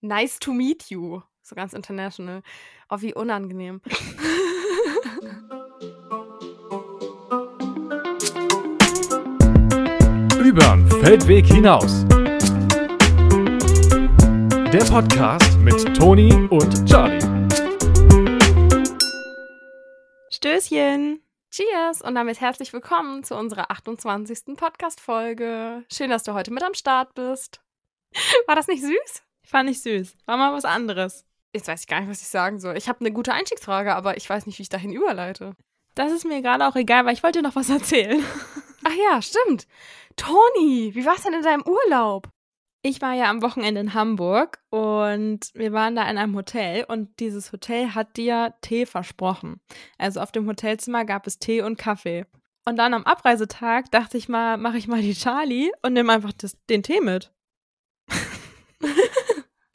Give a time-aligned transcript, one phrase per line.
[0.00, 1.22] Nice to meet you.
[1.42, 2.42] So ganz international.
[2.88, 3.80] Oh, wie unangenehm.
[10.40, 12.04] Übern Feldweg hinaus.
[14.72, 17.18] Der Podcast mit Toni und Charlie.
[20.30, 21.24] Stößchen.
[21.50, 24.54] Cheers und damit herzlich willkommen zu unserer 28.
[24.56, 25.84] Podcast-Folge.
[25.92, 27.60] Schön, dass du heute mit am Start bist.
[28.46, 29.24] War das nicht süß?
[29.48, 30.14] Fand ich süß.
[30.26, 31.24] War mal was anderes.
[31.54, 32.76] Jetzt weiß ich gar nicht, was ich sagen soll.
[32.76, 35.56] Ich habe eine gute Einstiegsfrage, aber ich weiß nicht, wie ich dahin überleite.
[35.94, 38.22] Das ist mir gerade auch egal, weil ich wollte dir noch was erzählen.
[38.84, 39.66] Ach ja, stimmt.
[40.16, 42.28] Toni, wie war's denn in deinem Urlaub?
[42.82, 47.18] Ich war ja am Wochenende in Hamburg und wir waren da in einem Hotel und
[47.18, 49.60] dieses Hotel hat dir Tee versprochen.
[49.96, 52.26] Also auf dem Hotelzimmer gab es Tee und Kaffee.
[52.66, 56.32] Und dann am Abreisetag dachte ich mal, mache ich mal die Charlie und nehme einfach
[56.32, 57.32] das, den Tee mit.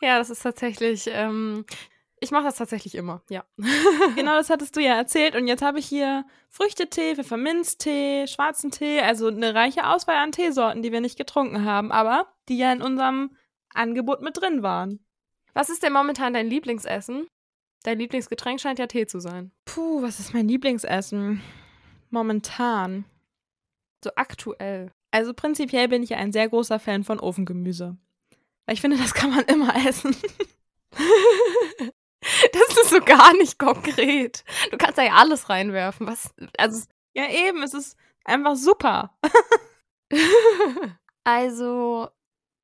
[0.04, 1.64] Ja, das ist tatsächlich, ähm,
[2.20, 3.46] ich mache das tatsächlich immer, ja.
[4.18, 5.34] genau, das hattest du ja erzählt.
[5.34, 10.82] Und jetzt habe ich hier Früchtetee, Pfefferminztee, schwarzen Tee, also eine reiche Auswahl an Teesorten,
[10.82, 13.38] die wir nicht getrunken haben, aber die ja in unserem
[13.74, 15.00] Angebot mit drin waren.
[15.54, 17.28] Was ist denn momentan dein Lieblingsessen?
[17.84, 19.54] Dein Lieblingsgetränk scheint ja Tee zu sein.
[19.64, 21.42] Puh, was ist mein Lieblingsessen?
[22.10, 23.06] Momentan.
[24.04, 24.92] So aktuell.
[25.12, 27.96] Also prinzipiell bin ich ja ein sehr großer Fan von Ofengemüse.
[28.66, 30.16] Weil ich finde, das kann man immer essen.
[32.52, 34.44] das ist so gar nicht konkret.
[34.72, 36.08] Du kannst da ja alles reinwerfen.
[36.08, 36.86] Was, also.
[37.16, 39.16] Ja, eben, es ist einfach super.
[41.24, 42.10] also,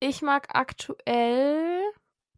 [0.00, 1.82] ich mag aktuell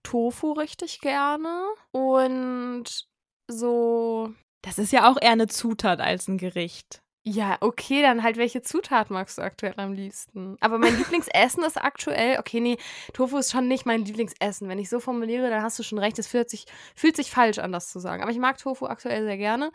[0.03, 1.67] Tofu richtig gerne.
[1.93, 3.09] Und
[3.49, 4.35] so.
[4.63, 7.03] Das ist ja auch eher eine Zutat als ein Gericht.
[7.25, 10.57] Ja, okay, dann halt, welche Zutat magst du aktuell am liebsten?
[10.61, 12.79] Aber mein Lieblingsessen ist aktuell, okay, nee,
[13.13, 14.69] Tofu ist schon nicht mein Lieblingsessen.
[14.69, 17.61] Wenn ich so formuliere, dann hast du schon recht, es fühlt sich, fühlt sich falsch
[17.61, 18.23] an, das zu sagen.
[18.23, 19.71] Aber ich mag Tofu aktuell sehr gerne.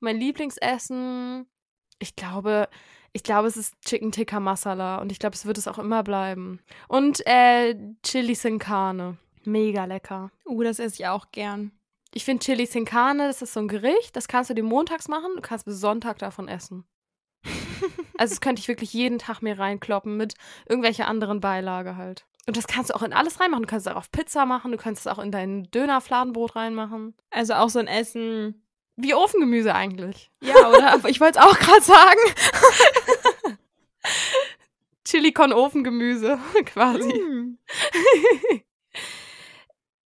[0.00, 1.46] Mein Lieblingsessen,
[2.00, 2.68] ich glaube,
[3.12, 6.02] ich glaube, es ist Chicken Tikka Masala und ich glaube, es wird es auch immer
[6.02, 6.58] bleiben.
[6.88, 9.18] Und äh, Chili Sin Carne.
[9.44, 10.30] Mega lecker.
[10.44, 11.70] Uh, das esse ich auch gern.
[12.14, 15.08] Ich finde Chili sin Carne, das ist so ein Gericht, das kannst du dir montags
[15.08, 16.84] machen, du kannst bis Sonntag davon essen.
[18.18, 20.34] also das könnte ich wirklich jeden Tag mir reinkloppen mit
[20.68, 22.26] irgendwelcher anderen Beilage halt.
[22.46, 23.64] Und das kannst du auch in alles reinmachen.
[23.64, 27.14] Du kannst es auch auf Pizza machen, du kannst es auch in dein Dönerfladenbrot reinmachen.
[27.30, 28.64] Also auch so ein Essen
[28.96, 30.30] wie Ofengemüse eigentlich.
[30.40, 30.98] Ja, oder?
[31.08, 32.20] ich wollte es auch gerade sagen.
[35.04, 37.12] Chili con Ofengemüse quasi.
[37.12, 37.58] Mm.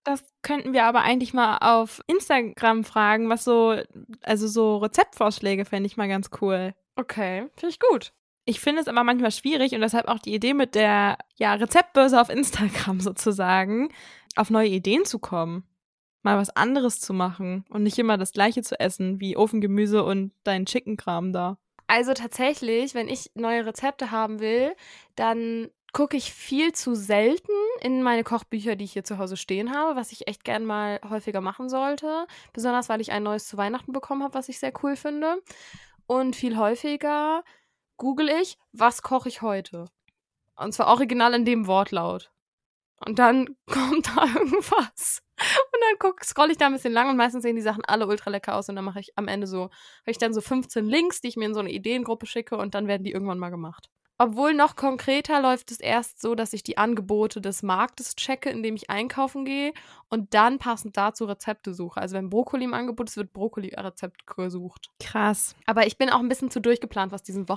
[0.04, 3.76] Das könnten wir aber eigentlich mal auf Instagram fragen, was so,
[4.22, 6.74] also so Rezeptvorschläge fände ich mal ganz cool.
[6.96, 8.12] Okay, finde ich gut.
[8.44, 12.20] Ich finde es aber manchmal schwierig und deshalb auch die Idee mit der ja, Rezeptbörse
[12.20, 13.90] auf Instagram sozusagen,
[14.34, 15.64] auf neue Ideen zu kommen.
[16.22, 20.32] Mal was anderes zu machen und nicht immer das gleiche zu essen wie Ofengemüse und
[20.44, 21.58] dein Chickenkram da.
[21.88, 24.74] Also tatsächlich, wenn ich neue Rezepte haben will,
[25.16, 29.74] dann gucke ich viel zu selten in meine Kochbücher, die ich hier zu Hause stehen
[29.74, 32.26] habe, was ich echt gern mal häufiger machen sollte.
[32.52, 35.42] Besonders, weil ich ein neues zu Weihnachten bekommen habe, was ich sehr cool finde.
[36.06, 37.44] Und viel häufiger
[37.98, 39.86] google ich, was koche ich heute?
[40.56, 42.32] Und zwar original in dem Wortlaut.
[43.04, 45.22] Und dann kommt da irgendwas.
[45.38, 48.06] Und dann guck, scroll ich da ein bisschen lang und meistens sehen die Sachen alle
[48.06, 50.86] ultra lecker aus und dann mache ich am Ende so, habe ich dann so 15
[50.86, 53.50] Links, die ich mir in so eine Ideengruppe schicke und dann werden die irgendwann mal
[53.50, 53.90] gemacht.
[54.22, 58.76] Obwohl noch konkreter läuft es erst so, dass ich die Angebote des Marktes checke, indem
[58.76, 59.72] ich einkaufen gehe
[60.10, 62.00] und dann passend dazu Rezepte suche.
[62.00, 64.90] Also wenn Brokkoli im Angebot ist, wird Brokkoli-Rezept gesucht.
[65.00, 65.56] Krass.
[65.66, 67.48] Aber ich bin auch ein bisschen zu durchgeplant, was diesen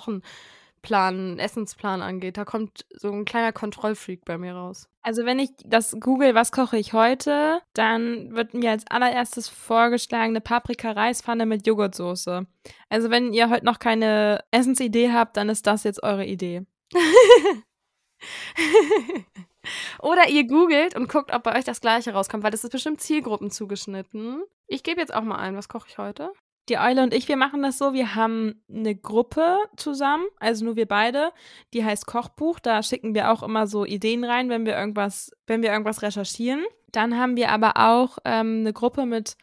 [0.86, 2.38] Wochenplan, Essensplan angeht.
[2.38, 4.88] Da kommt so ein kleiner Kontrollfreak bei mir raus.
[5.02, 10.32] Also wenn ich das google, was koche ich heute, dann wird mir als allererstes vorgeschlagen
[10.32, 12.46] eine Paprika-Reispfanne mit Joghurtsoße.
[12.90, 16.66] Also wenn ihr heute noch keine Essensidee habt, dann ist das jetzt eure Idee.
[20.02, 23.02] Oder ihr googelt und guckt, ob bei euch das gleiche rauskommt, weil das ist bestimmt
[23.02, 24.44] Zielgruppen zugeschnitten.
[24.68, 26.32] Ich gebe jetzt auch mal ein, was koche ich heute?
[26.70, 30.76] Die Eule und ich, wir machen das so, wir haben eine Gruppe zusammen, also nur
[30.76, 31.32] wir beide,
[31.74, 35.62] die heißt Kochbuch, da schicken wir auch immer so Ideen rein, wenn wir irgendwas, wenn
[35.62, 36.64] wir irgendwas recherchieren.
[36.92, 39.38] Dann haben wir aber auch ähm, eine Gruppe mit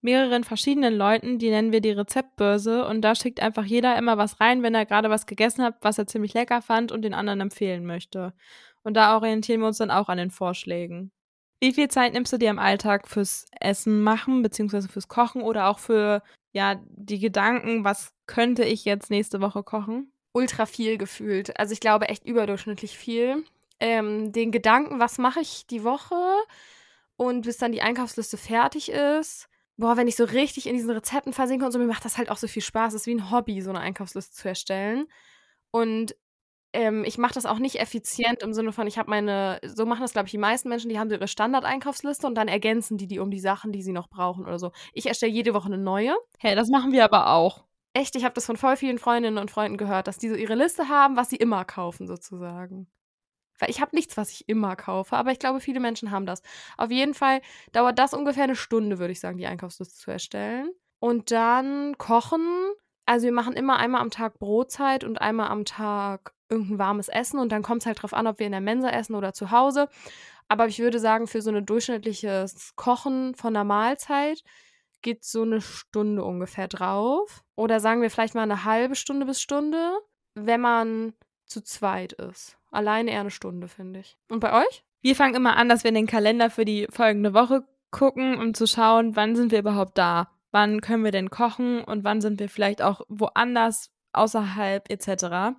[0.00, 4.40] mehreren verschiedenen Leuten, die nennen wir die Rezeptbörse und da schickt einfach jeder immer was
[4.40, 7.40] rein, wenn er gerade was gegessen hat, was er ziemlich lecker fand und den anderen
[7.40, 8.32] empfehlen möchte.
[8.82, 11.12] Und da orientieren wir uns dann auch an den Vorschlägen.
[11.60, 15.68] Wie viel Zeit nimmst du dir im Alltag fürs Essen machen, beziehungsweise fürs Kochen oder
[15.68, 16.22] auch für
[16.52, 20.12] ja, die Gedanken, was könnte ich jetzt nächste Woche kochen?
[20.32, 21.58] Ultra viel gefühlt.
[21.58, 23.44] Also ich glaube echt überdurchschnittlich viel.
[23.80, 26.16] Ähm, den Gedanken, was mache ich die Woche?
[27.16, 29.48] und bis dann die Einkaufsliste fertig ist.
[29.76, 32.30] Boah, wenn ich so richtig in diesen Rezepten versinke und so, mir macht das halt
[32.30, 32.94] auch so viel Spaß.
[32.94, 35.06] Es ist wie ein Hobby, so eine Einkaufsliste zu erstellen.
[35.70, 36.16] Und
[36.76, 40.02] ähm, ich mache das auch nicht effizient im Sinne von, ich habe meine, so machen
[40.02, 43.06] das, glaube ich, die meisten Menschen, die haben so ihre Standard-Einkaufsliste und dann ergänzen die
[43.06, 44.72] die um die Sachen, die sie noch brauchen oder so.
[44.92, 46.14] Ich erstelle jede Woche eine neue.
[46.38, 47.64] Hey, das machen wir aber auch.
[47.94, 50.54] Echt, ich habe das von voll vielen Freundinnen und Freunden gehört, dass die so ihre
[50.54, 52.88] Liste haben, was sie immer kaufen, sozusagen.
[53.58, 56.42] Weil ich habe nichts, was ich immer kaufe, aber ich glaube, viele Menschen haben das.
[56.76, 57.40] Auf jeden Fall
[57.72, 60.70] dauert das ungefähr eine Stunde, würde ich sagen, die Einkaufsliste zu erstellen.
[61.00, 62.46] Und dann kochen.
[63.06, 67.38] Also wir machen immer einmal am Tag Brotzeit und einmal am Tag irgendein warmes Essen
[67.38, 69.50] und dann kommt es halt drauf an, ob wir in der Mensa essen oder zu
[69.50, 69.88] Hause.
[70.48, 74.42] Aber ich würde sagen, für so ein durchschnittliches Kochen von einer Mahlzeit
[75.02, 77.44] geht so eine Stunde ungefähr drauf.
[77.54, 79.92] Oder sagen wir vielleicht mal eine halbe Stunde bis Stunde,
[80.34, 81.14] wenn man
[81.46, 82.58] zu zweit ist.
[82.70, 84.16] Alleine eher eine Stunde, finde ich.
[84.28, 84.84] Und bei euch?
[85.00, 88.54] Wir fangen immer an, dass wir in den Kalender für die folgende Woche gucken, um
[88.54, 90.28] zu schauen, wann sind wir überhaupt da?
[90.50, 95.56] Wann können wir denn kochen und wann sind wir vielleicht auch woanders, außerhalb etc.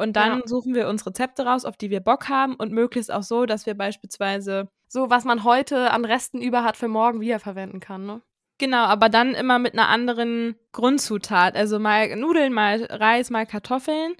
[0.00, 0.46] Und dann ja.
[0.46, 3.66] suchen wir uns Rezepte raus, auf die wir Bock haben und möglichst auch so, dass
[3.66, 8.22] wir beispielsweise so, was man heute an Resten über hat, für morgen wiederverwenden kann, ne?
[8.58, 11.56] Genau, aber dann immer mit einer anderen Grundzutat.
[11.56, 14.14] Also mal Nudeln, mal Reis, mal Kartoffeln.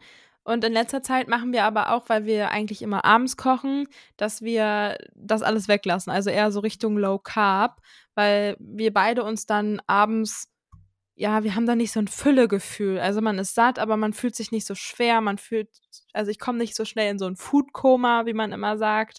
[0.44, 3.87] Und in letzter Zeit machen wir aber auch, weil wir eigentlich immer abends kochen,
[4.17, 6.11] dass wir das alles weglassen.
[6.11, 7.83] Also eher so Richtung Low Carb,
[8.15, 10.49] weil wir beide uns dann abends
[11.20, 12.99] ja, wir haben da nicht so ein Füllegefühl.
[12.99, 15.20] Also man ist satt, aber man fühlt sich nicht so schwer.
[15.20, 15.69] Man fühlt,
[16.14, 19.19] also ich komme nicht so schnell in so ein Foodkoma, wie man immer sagt.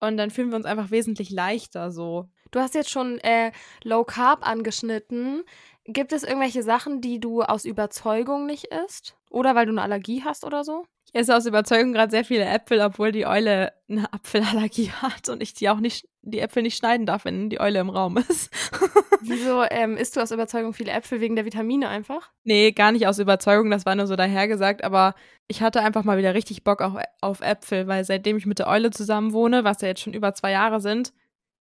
[0.00, 2.30] Und dann fühlen wir uns einfach wesentlich leichter so.
[2.50, 3.52] Du hast jetzt schon äh,
[3.84, 5.42] Low Carb angeschnitten.
[5.84, 9.14] Gibt es irgendwelche Sachen, die du aus Überzeugung nicht isst?
[9.28, 10.86] Oder weil du eine Allergie hast oder so?
[11.12, 15.42] Ich esse aus Überzeugung gerade sehr viele Äpfel, obwohl die Eule eine Apfelallergie hat und
[15.42, 18.50] ich die auch nicht, die Äpfel nicht schneiden darf, wenn die Eule im Raum ist.
[19.20, 22.30] Wieso ähm, isst du aus Überzeugung viele Äpfel wegen der Vitamine einfach?
[22.44, 25.14] Nee, gar nicht aus Überzeugung, das war nur so dahergesagt, aber
[25.48, 28.68] ich hatte einfach mal wieder richtig Bock auf, auf Äpfel, weil seitdem ich mit der
[28.68, 31.12] Eule zusammen wohne, was ja jetzt schon über zwei Jahre sind,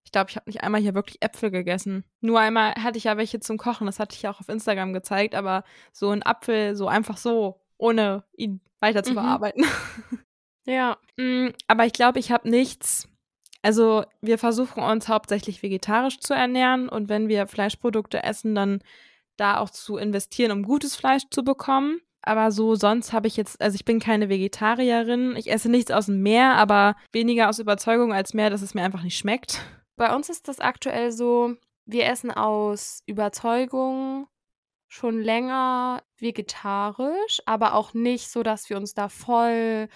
[0.03, 2.03] ich glaube, ich habe nicht einmal hier wirklich Äpfel gegessen.
[2.21, 4.93] Nur einmal hatte ich ja welche zum Kochen, das hatte ich ja auch auf Instagram
[4.93, 9.15] gezeigt, aber so ein Apfel, so einfach so, ohne ihn weiter zu mhm.
[9.15, 9.65] bearbeiten.
[10.67, 10.99] Ja.
[11.17, 13.07] Mm, aber ich glaube, ich habe nichts.
[13.63, 18.83] Also wir versuchen uns hauptsächlich vegetarisch zu ernähren und wenn wir Fleischprodukte essen, dann
[19.37, 21.99] da auch zu investieren, um gutes Fleisch zu bekommen.
[22.21, 25.35] Aber so sonst habe ich jetzt, also ich bin keine Vegetarierin.
[25.35, 28.83] Ich esse nichts aus dem Meer, aber weniger aus Überzeugung als mehr, dass es mir
[28.83, 29.61] einfach nicht schmeckt.
[29.95, 31.55] Bei uns ist das aktuell so,
[31.85, 34.27] wir essen aus Überzeugung
[34.91, 39.87] schon länger vegetarisch, aber auch nicht so, dass wir uns da voll,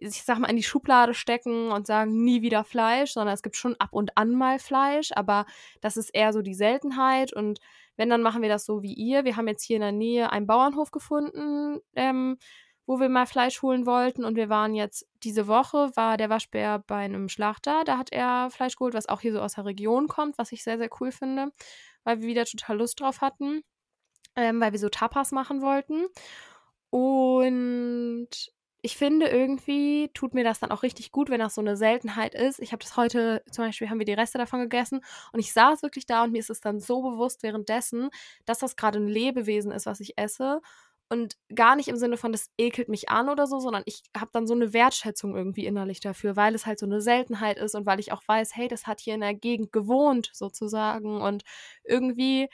[0.00, 3.54] ich sag mal, in die Schublade stecken und sagen, nie wieder Fleisch, sondern es gibt
[3.54, 5.46] schon ab und an mal Fleisch, aber
[5.80, 7.32] das ist eher so die Seltenheit.
[7.32, 7.60] Und
[7.96, 9.24] wenn, dann machen wir das so wie ihr.
[9.24, 12.36] Wir haben jetzt hier in der Nähe einen Bauernhof gefunden, ähm,
[12.84, 14.24] wo wir mal Fleisch holen wollten.
[14.24, 18.50] Und wir waren jetzt diese Woche war der Waschbär bei einem Schlachter, da hat er
[18.50, 21.12] Fleisch geholt, was auch hier so aus der Region kommt, was ich sehr sehr cool
[21.12, 21.52] finde,
[22.02, 23.62] weil wir wieder total Lust drauf hatten
[24.36, 26.06] ähm, weil wir so Tapas machen wollten.
[26.90, 28.28] Und
[28.82, 32.34] ich finde irgendwie tut mir das dann auch richtig gut, wenn das so eine Seltenheit
[32.36, 32.60] ist.
[32.60, 35.00] Ich habe das heute, zum Beispiel haben wir die Reste davon gegessen
[35.32, 38.10] und ich saß wirklich da und mir ist es dann so bewusst währenddessen,
[38.44, 40.60] dass das gerade ein Lebewesen ist, was ich esse.
[41.08, 44.30] Und gar nicht im Sinne von, das ekelt mich an oder so, sondern ich habe
[44.32, 47.86] dann so eine Wertschätzung irgendwie innerlich dafür, weil es halt so eine Seltenheit ist und
[47.86, 51.20] weil ich auch weiß, hey, das hat hier in der Gegend gewohnt sozusagen.
[51.20, 51.44] Und
[51.84, 52.48] irgendwie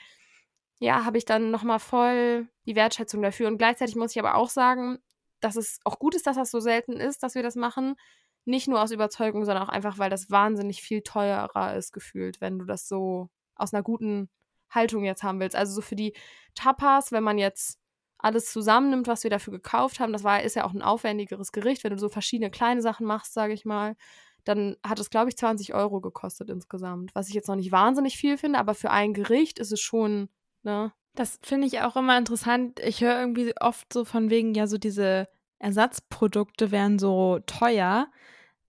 [0.83, 3.47] ja, habe ich dann nochmal voll die Wertschätzung dafür.
[3.47, 4.99] Und gleichzeitig muss ich aber auch sagen,
[5.39, 7.95] dass es auch gut ist, dass das so selten ist, dass wir das machen.
[8.43, 12.59] Nicht nur aus Überzeugung, sondern auch einfach, weil das wahnsinnig viel teurer ist, gefühlt, wenn
[12.59, 14.29] du das so aus einer guten
[14.69, 15.55] Haltung jetzt haben willst.
[15.55, 16.13] Also so für die
[16.53, 17.79] Tapas, wenn man jetzt
[18.17, 21.85] alles zusammennimmt, was wir dafür gekauft haben, das war, ist ja auch ein aufwendigeres Gericht,
[21.85, 23.95] wenn du so verschiedene kleine Sachen machst, sage ich mal,
[24.43, 27.15] dann hat es, glaube ich, 20 Euro gekostet insgesamt.
[27.15, 30.27] Was ich jetzt noch nicht wahnsinnig viel finde, aber für ein Gericht ist es schon
[30.63, 30.91] Ne?
[31.15, 32.79] Das finde ich auch immer interessant.
[32.79, 35.27] Ich höre irgendwie oft so von wegen, ja, so diese
[35.59, 38.07] Ersatzprodukte wären so teuer.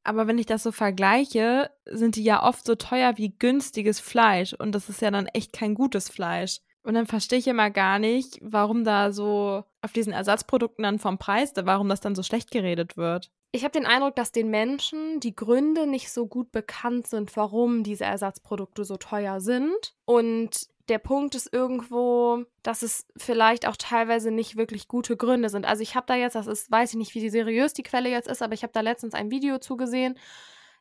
[0.02, 4.52] Aber wenn ich das so vergleiche, sind die ja oft so teuer wie günstiges Fleisch.
[4.52, 6.60] Und das ist ja dann echt kein gutes Fleisch.
[6.82, 11.16] Und dann verstehe ich immer gar nicht, warum da so auf diesen Ersatzprodukten dann vom
[11.16, 13.30] Preis, warum das dann so schlecht geredet wird.
[13.52, 17.84] Ich habe den Eindruck, dass den Menschen die Gründe nicht so gut bekannt sind, warum
[17.84, 19.94] diese Ersatzprodukte so teuer sind.
[20.04, 25.64] Und der Punkt ist irgendwo, dass es vielleicht auch teilweise nicht wirklich gute Gründe sind.
[25.64, 28.28] Also ich habe da jetzt, das ist, weiß ich nicht, wie seriös die Quelle jetzt
[28.28, 30.18] ist, aber ich habe da letztens ein Video zugesehen.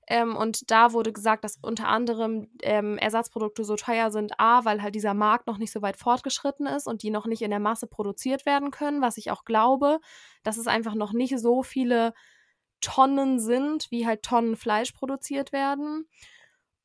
[0.08, 4.82] Ähm, und da wurde gesagt, dass unter anderem ähm, Ersatzprodukte so teuer sind, a, weil
[4.82, 7.62] halt dieser Markt noch nicht so weit fortgeschritten ist und die noch nicht in der
[7.62, 10.00] Masse produziert werden können, was ich auch glaube,
[10.44, 12.14] dass es einfach noch nicht so viele
[12.82, 16.06] Tonnen sind, wie halt Tonnen Fleisch produziert werden.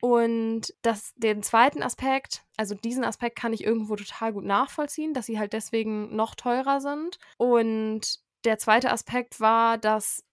[0.01, 5.25] Und das, den zweiten Aspekt, also diesen Aspekt kann ich irgendwo total gut nachvollziehen, dass
[5.25, 7.17] sie halt deswegen noch teurer sind.
[7.37, 10.23] Und der zweite Aspekt war, dass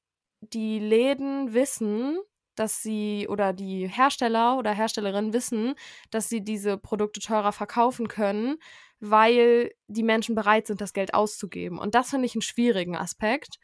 [0.40, 2.18] die Läden wissen,
[2.54, 5.74] dass sie oder die Hersteller oder Herstellerinnen wissen,
[6.10, 8.58] dass sie diese Produkte teurer verkaufen können,
[9.00, 11.78] weil die Menschen bereit sind, das Geld auszugeben.
[11.78, 13.58] Und das finde ich einen schwierigen Aspekt.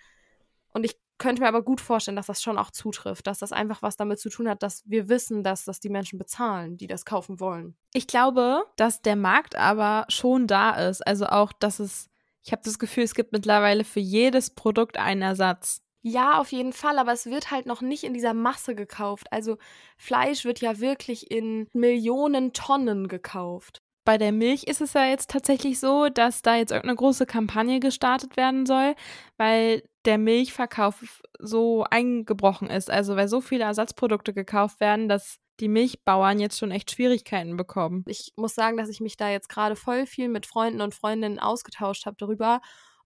[0.73, 3.81] Und ich könnte mir aber gut vorstellen, dass das schon auch zutrifft, dass das einfach
[3.81, 7.05] was damit zu tun hat, dass wir wissen, dass das die Menschen bezahlen, die das
[7.05, 7.76] kaufen wollen.
[7.95, 11.07] Ich glaube, dass der Markt aber schon da ist.
[11.07, 12.11] Also auch, dass es,
[12.43, 15.81] ich habe das Gefühl, es gibt mittlerweile für jedes Produkt einen Ersatz.
[16.02, 19.29] Ja, auf jeden Fall, aber es wird halt noch nicht in dieser Masse gekauft.
[19.31, 19.59] Also
[19.97, 23.81] Fleisch wird ja wirklich in Millionen Tonnen gekauft.
[24.05, 27.79] Bei der Milch ist es ja jetzt tatsächlich so, dass da jetzt irgendeine große Kampagne
[27.79, 28.97] gestartet werden soll,
[29.37, 32.91] weil der Milchverkauf so eingebrochen ist.
[32.91, 38.05] Also weil so viele Ersatzprodukte gekauft werden, dass die Milchbauern jetzt schon echt Schwierigkeiten bekommen.
[38.07, 41.39] Ich muss sagen, dass ich mich da jetzt gerade voll viel mit Freunden und Freundinnen
[41.39, 42.61] ausgetauscht habe darüber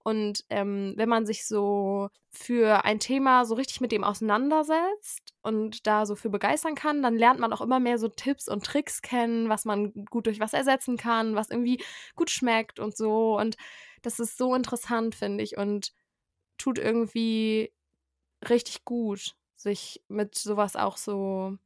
[0.07, 5.85] und ähm, wenn man sich so für ein Thema so richtig mit dem auseinandersetzt und
[5.89, 9.03] da so für begeistern kann, dann lernt man auch immer mehr so Tipps und Tricks
[9.03, 11.83] kennen, was man gut durch was ersetzen kann, was irgendwie
[12.15, 13.37] gut schmeckt und so.
[13.37, 13.57] Und
[14.03, 15.93] das ist so interessant, finde ich, und
[16.59, 17.73] tut irgendwie
[18.49, 21.57] richtig gut, sich mit sowas auch so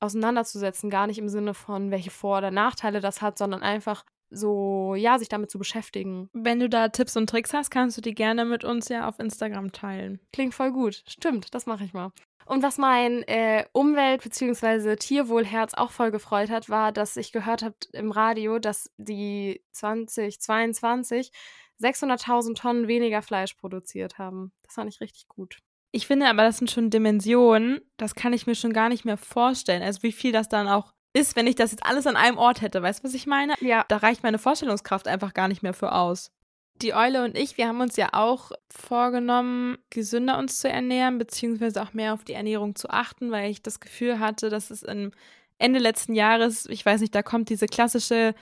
[0.00, 0.90] auseinanderzusetzen.
[0.90, 5.18] Gar nicht im Sinne von, welche Vor- oder Nachteile das hat, sondern einfach so, ja,
[5.18, 6.28] sich damit zu beschäftigen.
[6.32, 9.18] Wenn du da Tipps und Tricks hast, kannst du die gerne mit uns ja auf
[9.18, 10.20] Instagram teilen.
[10.32, 11.04] Klingt voll gut.
[11.08, 12.10] Stimmt, das mache ich mal.
[12.44, 14.96] Und was mein äh, Umwelt- bzw.
[14.96, 21.32] Tierwohlherz auch voll gefreut hat, war, dass ich gehört habe im Radio, dass die 2022
[21.80, 24.52] 600.000 Tonnen weniger Fleisch produziert haben.
[24.62, 25.58] Das fand ich richtig gut.
[25.92, 29.16] Ich finde aber, das sind schon Dimensionen, das kann ich mir schon gar nicht mehr
[29.16, 29.82] vorstellen.
[29.82, 32.60] Also wie viel das dann auch ist, wenn ich das jetzt alles an einem Ort
[32.60, 32.82] hätte.
[32.82, 33.54] Weißt du, was ich meine?
[33.60, 33.84] Ja.
[33.88, 36.30] Da reicht meine Vorstellungskraft einfach gar nicht mehr für aus.
[36.82, 41.82] Die Eule und ich, wir haben uns ja auch vorgenommen, gesünder uns zu ernähren, beziehungsweise
[41.82, 45.12] auch mehr auf die Ernährung zu achten, weil ich das Gefühl hatte, dass es im
[45.56, 48.34] Ende letzten Jahres, ich weiß nicht, da kommt diese klassische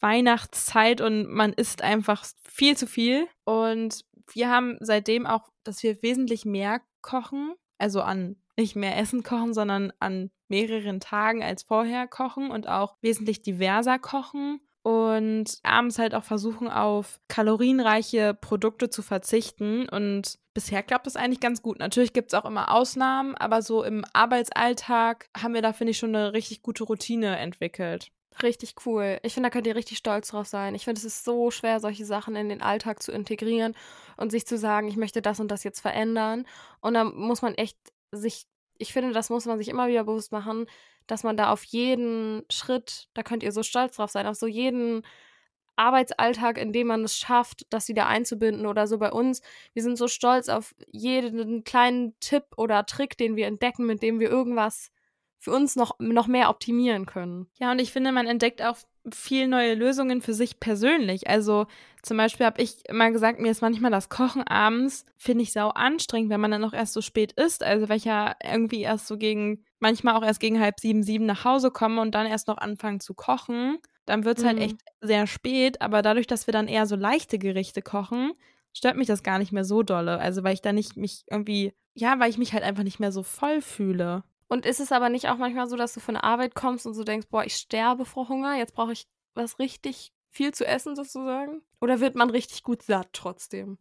[0.00, 3.26] Weihnachtszeit und man isst einfach viel zu viel.
[3.44, 9.22] Und wir haben seitdem auch, dass wir wesentlich mehr kochen, also an nicht mehr Essen
[9.22, 15.98] kochen, sondern an mehreren Tagen als vorher kochen und auch wesentlich diverser kochen und abends
[15.98, 19.88] halt auch versuchen, auf kalorienreiche Produkte zu verzichten.
[19.88, 21.78] Und bisher klappt das eigentlich ganz gut.
[21.78, 25.98] Natürlich gibt es auch immer Ausnahmen, aber so im Arbeitsalltag haben wir da, finde ich,
[25.98, 28.12] schon eine richtig gute Routine entwickelt.
[28.42, 29.18] Richtig cool.
[29.22, 30.74] Ich finde, da könnt ihr richtig stolz drauf sein.
[30.74, 33.74] Ich finde, es ist so schwer, solche Sachen in den Alltag zu integrieren
[34.16, 36.44] und sich zu sagen, ich möchte das und das jetzt verändern.
[36.80, 37.78] Und da muss man echt
[38.12, 38.46] sich
[38.78, 40.66] ich finde, das muss man sich immer wieder bewusst machen,
[41.06, 44.46] dass man da auf jeden Schritt, da könnt ihr so stolz drauf sein, auf so
[44.48, 45.02] jeden
[45.76, 49.42] Arbeitsalltag, in dem man es schafft, das wieder einzubinden oder so bei uns.
[49.74, 54.20] Wir sind so stolz auf jeden kleinen Tipp oder Trick, den wir entdecken, mit dem
[54.20, 54.90] wir irgendwas
[55.44, 57.46] für uns noch, noch mehr optimieren können.
[57.60, 58.78] Ja, und ich finde, man entdeckt auch
[59.12, 61.28] viel neue Lösungen für sich persönlich.
[61.28, 61.66] Also
[62.02, 65.68] zum Beispiel habe ich immer gesagt, mir ist manchmal das Kochen abends, finde ich sau
[65.68, 67.62] anstrengend, wenn man dann noch erst so spät isst.
[67.62, 71.26] Also weil ich ja irgendwie erst so gegen, manchmal auch erst gegen halb sieben, sieben
[71.26, 73.76] nach Hause komme und dann erst noch anfangen zu kochen.
[74.06, 74.60] Dann wird es halt mhm.
[74.62, 78.32] halt echt sehr spät, aber dadurch, dass wir dann eher so leichte Gerichte kochen,
[78.72, 80.18] stört mich das gar nicht mehr so dolle.
[80.18, 83.12] Also weil ich da nicht mich irgendwie, ja, weil ich mich halt einfach nicht mehr
[83.12, 84.24] so voll fühle.
[84.54, 86.94] Und ist es aber nicht auch manchmal so, dass du von der Arbeit kommst und
[86.94, 90.94] so denkst, boah, ich sterbe vor Hunger, jetzt brauche ich was richtig viel zu essen
[90.94, 91.62] sozusagen?
[91.80, 93.78] Oder wird man richtig gut satt trotzdem?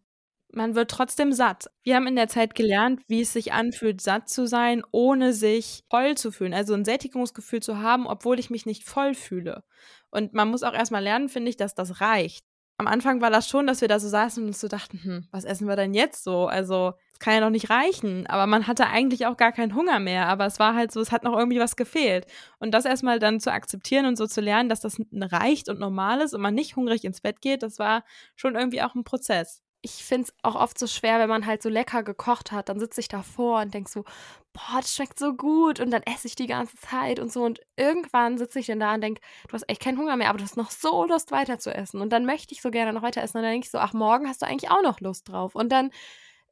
[0.51, 1.69] Man wird trotzdem satt.
[1.83, 5.83] Wir haben in der Zeit gelernt, wie es sich anfühlt, satt zu sein, ohne sich
[5.91, 6.55] voll zu fühlen.
[6.55, 9.63] Also ein Sättigungsgefühl zu haben, obwohl ich mich nicht voll fühle.
[10.09, 13.47] Und man muss auch erstmal lernen, finde ich, dass das reicht am Anfang war das
[13.47, 15.93] schon, dass wir da so saßen und uns so dachten, hm, was essen wir denn
[15.93, 16.47] jetzt so?
[16.47, 18.27] Also, kann ja noch nicht reichen.
[18.27, 20.27] Aber man hatte eigentlich auch gar keinen Hunger mehr.
[20.27, 22.27] Aber es war halt so, es hat noch irgendwie was gefehlt.
[22.59, 26.21] Und das erstmal dann zu akzeptieren und so zu lernen, dass das reicht und normal
[26.21, 28.03] ist und man nicht hungrig ins Bett geht, das war
[28.35, 31.61] schon irgendwie auch ein Prozess ich finde es auch oft so schwer, wenn man halt
[31.61, 32.69] so lecker gekocht hat.
[32.69, 34.05] Dann sitze ich davor und denke so,
[34.53, 35.81] boah, das schmeckt so gut.
[35.81, 37.43] Und dann esse ich die ganze Zeit und so.
[37.43, 40.37] Und irgendwann sitze ich dann da und denke, du hast echt keinen Hunger mehr, aber
[40.37, 41.99] du hast noch so Lust weiter zu essen.
[41.99, 43.37] Und dann möchte ich so gerne noch weiter essen.
[43.37, 45.53] Und dann denke ich so, ach, morgen hast du eigentlich auch noch Lust drauf.
[45.53, 45.91] Und dann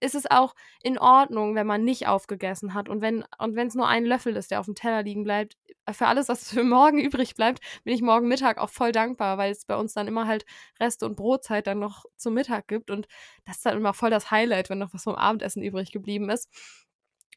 [0.02, 2.90] ist es auch in Ordnung, wenn man nicht aufgegessen hat.
[2.90, 5.58] Und wenn und es nur ein Löffel ist, der auf dem Teller liegen bleibt,
[5.92, 9.52] für alles, was für morgen übrig bleibt, bin ich morgen Mittag auch voll dankbar, weil
[9.52, 10.46] es bei uns dann immer halt
[10.80, 12.92] Reste und Brotzeit dann noch zum Mittag gibt.
[12.92, 13.08] Und
[13.46, 16.50] das ist dann immer voll das Highlight, wenn noch was vom Abendessen übrig geblieben ist.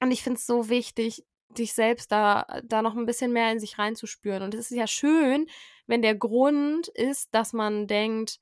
[0.01, 1.25] Und ich finde es so wichtig,
[1.57, 4.43] sich selbst da, da noch ein bisschen mehr in sich reinzuspüren.
[4.43, 5.47] Und es ist ja schön,
[5.87, 8.41] wenn der Grund ist, dass man denkt,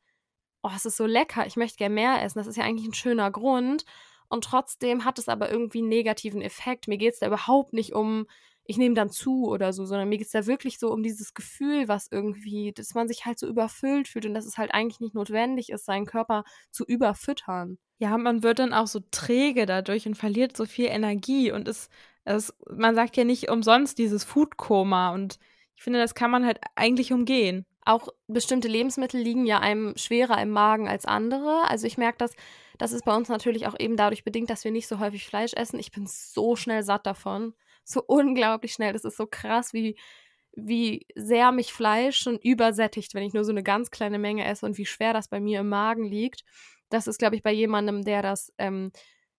[0.62, 2.38] oh, es ist so lecker, ich möchte gerne mehr essen.
[2.38, 3.84] Das ist ja eigentlich ein schöner Grund.
[4.32, 6.88] Und trotzdem hat es aber irgendwie einen negativen Effekt.
[6.88, 8.26] Mir geht es da überhaupt nicht um,
[8.64, 11.34] ich nehme dann zu oder so, sondern mir geht es da wirklich so um dieses
[11.34, 15.00] Gefühl, was irgendwie, dass man sich halt so überfüllt fühlt und dass es halt eigentlich
[15.00, 17.76] nicht notwendig ist, seinen Körper zu überfüttern.
[17.98, 21.90] Ja, man wird dann auch so träge dadurch und verliert so viel Energie und es,
[22.24, 25.38] es man sagt ja nicht umsonst dieses Foodkoma und
[25.76, 27.66] ich finde, das kann man halt eigentlich umgehen.
[27.84, 31.64] Auch bestimmte Lebensmittel liegen ja einem schwerer im Magen als andere.
[31.68, 32.32] Also ich merke das,
[32.78, 35.52] das ist bei uns natürlich auch eben dadurch bedingt, dass wir nicht so häufig Fleisch
[35.54, 35.80] essen.
[35.80, 37.54] Ich bin so schnell satt davon.
[37.84, 38.92] So unglaublich schnell.
[38.92, 39.96] Das ist so krass, wie,
[40.54, 44.64] wie sehr mich Fleisch schon übersättigt, wenn ich nur so eine ganz kleine Menge esse
[44.64, 46.44] und wie schwer das bei mir im Magen liegt.
[46.88, 48.92] Das ist, glaube ich, bei jemandem, der das ähm,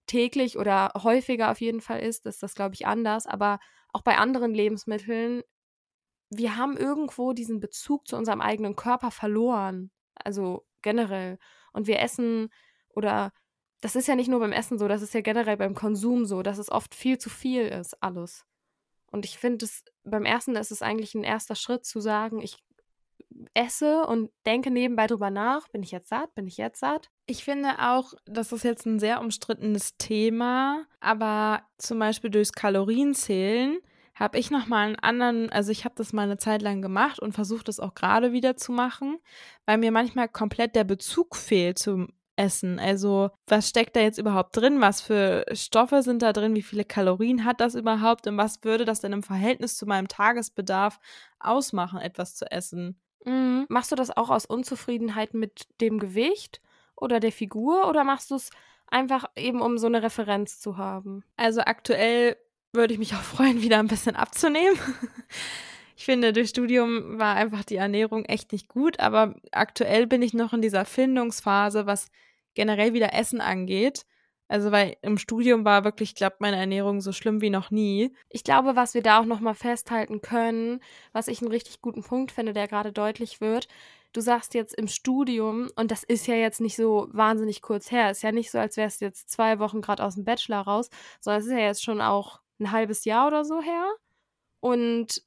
[0.07, 3.25] täglich oder häufiger auf jeden Fall isst, ist das, glaube ich, anders.
[3.25, 3.59] Aber
[3.93, 5.43] auch bei anderen Lebensmitteln
[6.37, 9.91] wir haben irgendwo diesen Bezug zu unserem eigenen Körper verloren.
[10.15, 11.37] Also generell.
[11.71, 12.49] Und wir essen
[12.95, 13.31] oder
[13.81, 16.41] das ist ja nicht nur beim Essen so, das ist ja generell beim Konsum so,
[16.41, 18.45] dass es oft viel zu viel ist, alles.
[19.11, 22.63] Und ich finde es, beim Essen ist es eigentlich ein erster Schritt zu sagen, ich
[23.53, 27.09] esse und denke nebenbei drüber nach, bin ich jetzt satt, bin ich jetzt satt?
[27.25, 33.79] Ich finde auch, das ist jetzt ein sehr umstrittenes Thema, aber zum Beispiel durchs Kalorienzählen
[34.15, 37.19] habe ich noch mal einen anderen, also ich habe das mal eine Zeit lang gemacht
[37.19, 39.17] und versucht das auch gerade wieder zu machen,
[39.65, 42.79] weil mir manchmal komplett der Bezug fehlt zum Essen.
[42.79, 44.81] Also, was steckt da jetzt überhaupt drin?
[44.81, 46.55] Was für Stoffe sind da drin?
[46.55, 48.27] Wie viele Kalorien hat das überhaupt?
[48.27, 50.99] Und was würde das denn im Verhältnis zu meinem Tagesbedarf
[51.39, 52.99] ausmachen, etwas zu essen?
[53.25, 53.65] Mhm.
[53.69, 56.61] Machst du das auch aus Unzufriedenheit mit dem Gewicht
[56.95, 58.49] oder der Figur oder machst du es
[58.87, 61.23] einfach eben, um so eine Referenz zu haben?
[61.37, 62.35] Also aktuell
[62.73, 64.77] würde ich mich auch freuen, wieder ein bisschen abzunehmen.
[65.95, 70.33] Ich finde, durch Studium war einfach die Ernährung echt nicht gut, aber aktuell bin ich
[70.33, 72.07] noch in dieser Findungsphase, was
[72.55, 74.05] generell wieder Essen angeht.
[74.49, 78.13] Also, weil im Studium war wirklich, glaube meine Ernährung so schlimm wie noch nie.
[78.29, 80.81] Ich glaube, was wir da auch nochmal festhalten können,
[81.13, 83.67] was ich einen richtig guten Punkt finde, der gerade deutlich wird.
[84.11, 88.11] Du sagst jetzt im Studium, und das ist ja jetzt nicht so wahnsinnig kurz her,
[88.11, 90.89] ist ja nicht so, als wärst du jetzt zwei Wochen gerade aus dem Bachelor raus,
[91.21, 93.93] sondern es ist ja jetzt schon auch ein halbes Jahr oder so her.
[94.59, 95.23] Und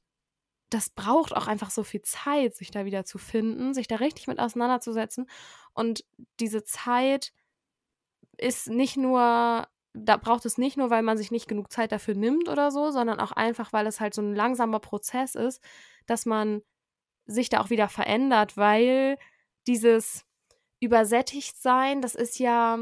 [0.69, 4.27] das braucht auch einfach so viel Zeit, sich da wieder zu finden, sich da richtig
[4.27, 5.29] mit auseinanderzusetzen.
[5.73, 6.03] Und
[6.39, 7.31] diese Zeit
[8.37, 12.15] ist nicht nur, da braucht es nicht nur, weil man sich nicht genug Zeit dafür
[12.15, 15.61] nimmt oder so, sondern auch einfach, weil es halt so ein langsamer Prozess ist,
[16.05, 16.61] dass man
[17.25, 19.17] sich da auch wieder verändert, weil
[19.67, 20.25] dieses
[20.79, 22.79] übersättigt sein, das ist ja,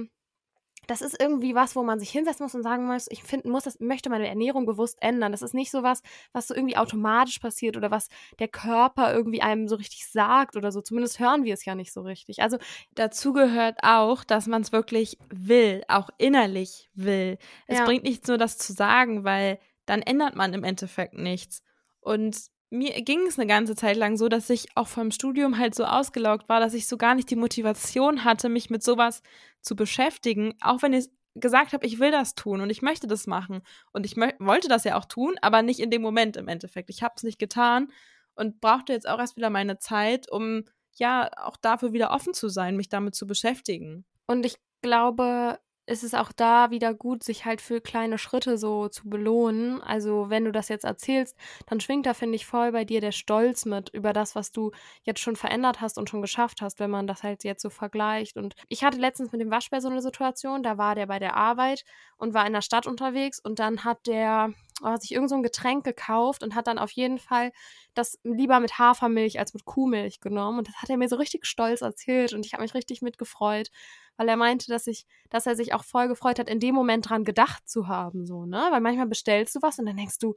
[0.88, 3.64] das ist irgendwie was, wo man sich hinsetzen muss und sagen muss, ich finde, muss
[3.64, 5.32] das, möchte meine Ernährung bewusst ändern.
[5.32, 9.42] Das ist nicht so was, was so irgendwie automatisch passiert oder was der Körper irgendwie
[9.42, 10.82] einem so richtig sagt oder so.
[10.82, 12.42] Zumindest hören wir es ja nicht so richtig.
[12.42, 12.58] Also
[12.94, 17.38] dazu gehört auch, dass man es wirklich will, auch innerlich will.
[17.68, 17.86] Es ja.
[17.86, 21.64] bringt nichts nur das zu sagen, weil dann ändert man im Endeffekt nichts.
[22.00, 25.76] Und mir ging es eine ganze Zeit lang so, dass ich auch vom Studium halt
[25.76, 29.22] so ausgelaugt war, dass ich so gar nicht die Motivation hatte, mich mit sowas
[29.62, 33.28] zu beschäftigen, auch wenn ich gesagt habe, ich will das tun und ich möchte das
[33.28, 33.62] machen.
[33.92, 36.90] Und ich wollte das ja auch tun, aber nicht in dem Moment im Endeffekt.
[36.90, 37.90] Ich habe es nicht getan
[38.36, 42.48] und brauchte jetzt auch erst wieder meine Zeit, um ja auch dafür wieder offen zu
[42.48, 44.06] sein, mich damit zu beschäftigen.
[44.28, 48.88] Und ich glaube, ist es auch da wieder gut, sich halt für kleine Schritte so
[48.88, 49.82] zu belohnen.
[49.82, 51.36] Also wenn du das jetzt erzählst,
[51.68, 54.72] dann schwingt da, finde ich, voll bei dir der Stolz mit über das, was du
[55.04, 58.38] jetzt schon verändert hast und schon geschafft hast, wenn man das halt jetzt so vergleicht.
[58.38, 61.36] Und ich hatte letztens mit dem Waschbär so eine Situation, da war der bei der
[61.36, 61.86] Arbeit
[62.18, 65.36] und war in der Stadt unterwegs und dann hat der oh, hat sich irgend so
[65.36, 67.52] ein Getränk gekauft und hat dann auf jeden Fall
[67.94, 70.60] das lieber mit Hafermilch als mit Kuhmilch genommen.
[70.60, 73.70] Und das hat er mir so richtig stolz erzählt und ich habe mich richtig mitgefreut
[74.18, 77.10] weil er meinte, dass ich, dass er sich auch voll gefreut hat, in dem Moment
[77.10, 78.68] dran gedacht zu haben, so, ne?
[78.72, 80.36] Weil manchmal bestellst du was und dann denkst du,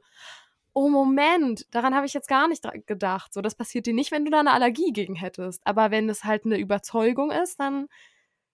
[0.73, 3.33] oh Moment, daran habe ich jetzt gar nicht gedacht.
[3.33, 5.61] So, das passiert dir nicht, wenn du da eine Allergie gegen hättest.
[5.65, 7.87] Aber wenn es halt eine Überzeugung ist, dann,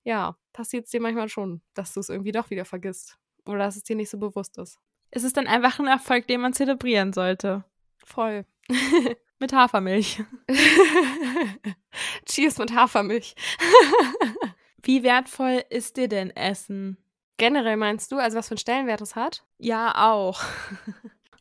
[0.04, 3.18] ja, passiert es dir manchmal schon, dass du es irgendwie doch wieder vergisst.
[3.46, 4.80] Oder dass es dir nicht so bewusst ist.
[5.12, 7.64] Es ist dann einfach ein Erfolg, den man zelebrieren sollte.
[8.04, 8.46] Voll.
[9.40, 10.24] mit Hafermilch.
[12.26, 13.36] Cheers mit Hafermilch.
[14.86, 16.98] Wie wertvoll ist dir denn Essen?
[17.38, 19.44] Generell meinst du, also was für einen Stellenwert es hat?
[19.58, 20.40] Ja, auch.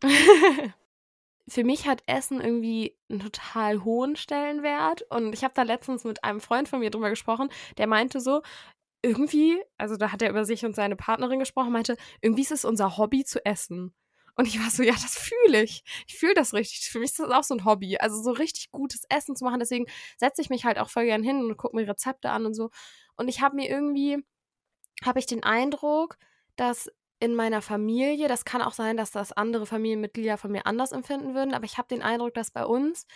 [1.48, 5.02] für mich hat Essen irgendwie einen total hohen Stellenwert.
[5.10, 8.40] Und ich habe da letztens mit einem Freund von mir drüber gesprochen, der meinte so,
[9.02, 12.64] irgendwie, also da hat er über sich und seine Partnerin gesprochen, meinte, irgendwie ist es
[12.64, 13.94] unser Hobby zu essen.
[14.36, 15.84] Und ich war so, ja, das fühle ich.
[16.06, 16.88] Ich fühle das richtig.
[16.90, 17.98] Für mich ist das auch so ein Hobby.
[17.98, 19.60] Also so richtig gutes Essen zu machen.
[19.60, 19.84] Deswegen
[20.16, 22.70] setze ich mich halt auch voll gern hin und gucke mir Rezepte an und so.
[23.16, 24.24] Und ich habe mir irgendwie,
[25.04, 26.18] habe ich den Eindruck,
[26.56, 30.92] dass in meiner Familie, das kann auch sein, dass das andere Familienmitglieder von mir anders
[30.92, 33.06] empfinden würden, aber ich habe den Eindruck, dass bei uns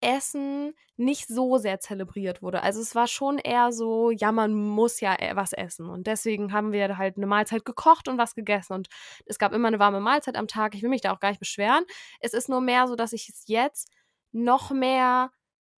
[0.00, 2.62] Essen nicht so sehr zelebriert wurde.
[2.62, 5.88] Also es war schon eher so, ja, man muss ja e, was essen.
[5.88, 8.74] Und deswegen haben wir halt eine Mahlzeit gekocht und was gegessen.
[8.74, 8.88] Und
[9.24, 10.74] es gab immer eine warme Mahlzeit am Tag.
[10.74, 11.84] Ich will mich da auch gar nicht beschweren.
[12.20, 13.90] Es ist nur mehr so, dass ich es jetzt
[14.32, 15.30] noch mehr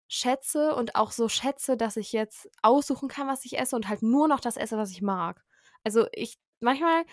[0.09, 4.03] schätze und auch so schätze, dass ich jetzt aussuchen kann, was ich esse und halt
[4.03, 5.43] nur noch das esse, was ich mag.
[5.85, 7.05] Also ich manchmal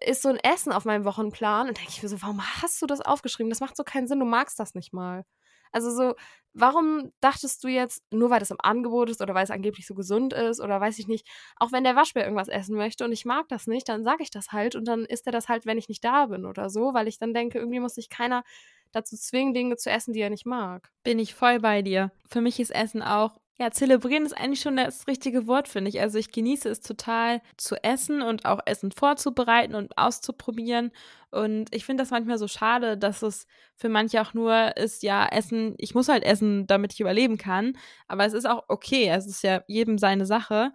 [0.00, 2.86] ist so ein Essen auf meinem Wochenplan und denke ich mir so, warum hast du
[2.86, 3.50] das aufgeschrieben?
[3.50, 5.24] Das macht so keinen Sinn, du magst das nicht mal.
[5.72, 6.14] Also so,
[6.54, 9.94] warum dachtest du jetzt, nur weil das im Angebot ist oder weil es angeblich so
[9.94, 13.24] gesund ist oder weiß ich nicht, auch wenn der Waschbär irgendwas essen möchte und ich
[13.24, 15.78] mag das nicht, dann sage ich das halt und dann isst er das halt, wenn
[15.78, 18.44] ich nicht da bin oder so, weil ich dann denke, irgendwie muss sich keiner
[18.92, 20.90] dazu zwingen, Dinge zu essen, die er nicht mag.
[21.04, 22.12] Bin ich voll bei dir.
[22.28, 26.00] Für mich ist Essen auch ja, zelebrieren ist eigentlich schon das richtige Wort, finde ich.
[26.00, 30.92] Also ich genieße es total zu essen und auch Essen vorzubereiten und auszuprobieren.
[31.32, 35.26] Und ich finde das manchmal so schade, dass es für manche auch nur ist, ja,
[35.26, 37.76] Essen, ich muss halt essen, damit ich überleben kann.
[38.06, 40.72] Aber es ist auch okay, es ist ja jedem seine Sache.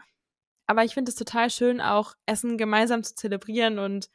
[0.67, 4.09] Aber ich finde es total schön, auch Essen gemeinsam zu zelebrieren und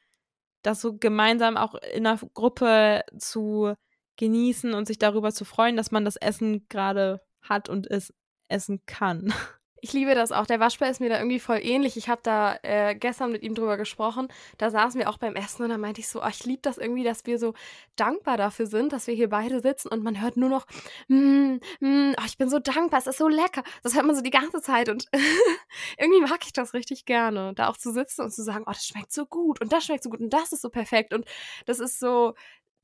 [0.62, 3.74] das so gemeinsam auch in einer Gruppe zu
[4.18, 8.12] genießen und sich darüber zu freuen, dass man das Essen gerade hat und ist
[8.48, 9.32] essen kann.
[9.80, 10.46] Ich liebe das auch.
[10.46, 11.96] Der Waschbär ist mir da irgendwie voll ähnlich.
[11.96, 14.28] Ich habe da äh, gestern mit ihm drüber gesprochen.
[14.56, 16.78] Da saßen wir auch beim Essen und da meinte ich so, oh, ich liebe das
[16.78, 17.54] irgendwie, dass wir so
[17.94, 20.66] dankbar dafür sind, dass wir hier beide sitzen und man hört nur noch,
[21.06, 23.62] mm, mm, oh, ich bin so dankbar, es ist so lecker.
[23.84, 25.06] Das hört man so die ganze Zeit und
[25.96, 28.84] irgendwie mag ich das richtig gerne, da auch zu sitzen und zu sagen, oh, das
[28.84, 31.24] schmeckt so gut und das schmeckt so gut und das ist so perfekt und
[31.66, 32.34] das ist so,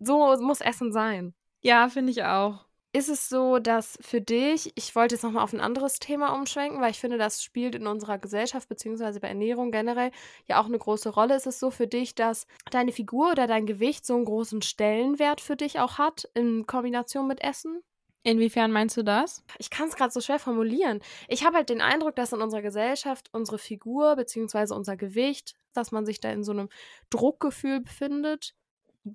[0.05, 1.35] so muss Essen sein.
[1.63, 2.65] Ja, finde ich auch
[2.95, 6.81] ist es so, dass für dich, ich wollte jetzt nochmal auf ein anderes Thema umschwenken,
[6.81, 10.13] weil ich finde, das spielt in unserer Gesellschaft beziehungsweise bei Ernährung generell
[10.47, 11.35] ja auch eine große Rolle.
[11.35, 15.41] Ist es so für dich, dass deine Figur oder dein Gewicht so einen großen Stellenwert
[15.41, 17.83] für dich auch hat in Kombination mit Essen?
[18.23, 19.43] Inwiefern meinst du das?
[19.59, 21.01] Ich kann es gerade so schwer formulieren.
[21.27, 25.91] Ich habe halt den Eindruck, dass in unserer Gesellschaft unsere Figur beziehungsweise unser Gewicht, dass
[25.91, 26.69] man sich da in so einem
[27.11, 28.55] Druckgefühl befindet,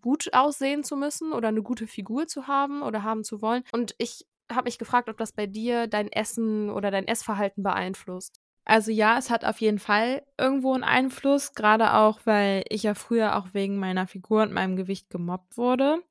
[0.02, 3.64] gut aussehen zu müssen oder eine gute Figur zu haben oder haben zu wollen.
[3.72, 8.42] Und ich habe mich gefragt, ob das bei dir dein Essen oder dein Essverhalten beeinflusst.
[8.66, 12.94] Also ja, es hat auf jeden Fall irgendwo einen Einfluss, gerade auch, weil ich ja
[12.94, 16.04] früher auch wegen meiner Figur und meinem Gewicht gemobbt wurde.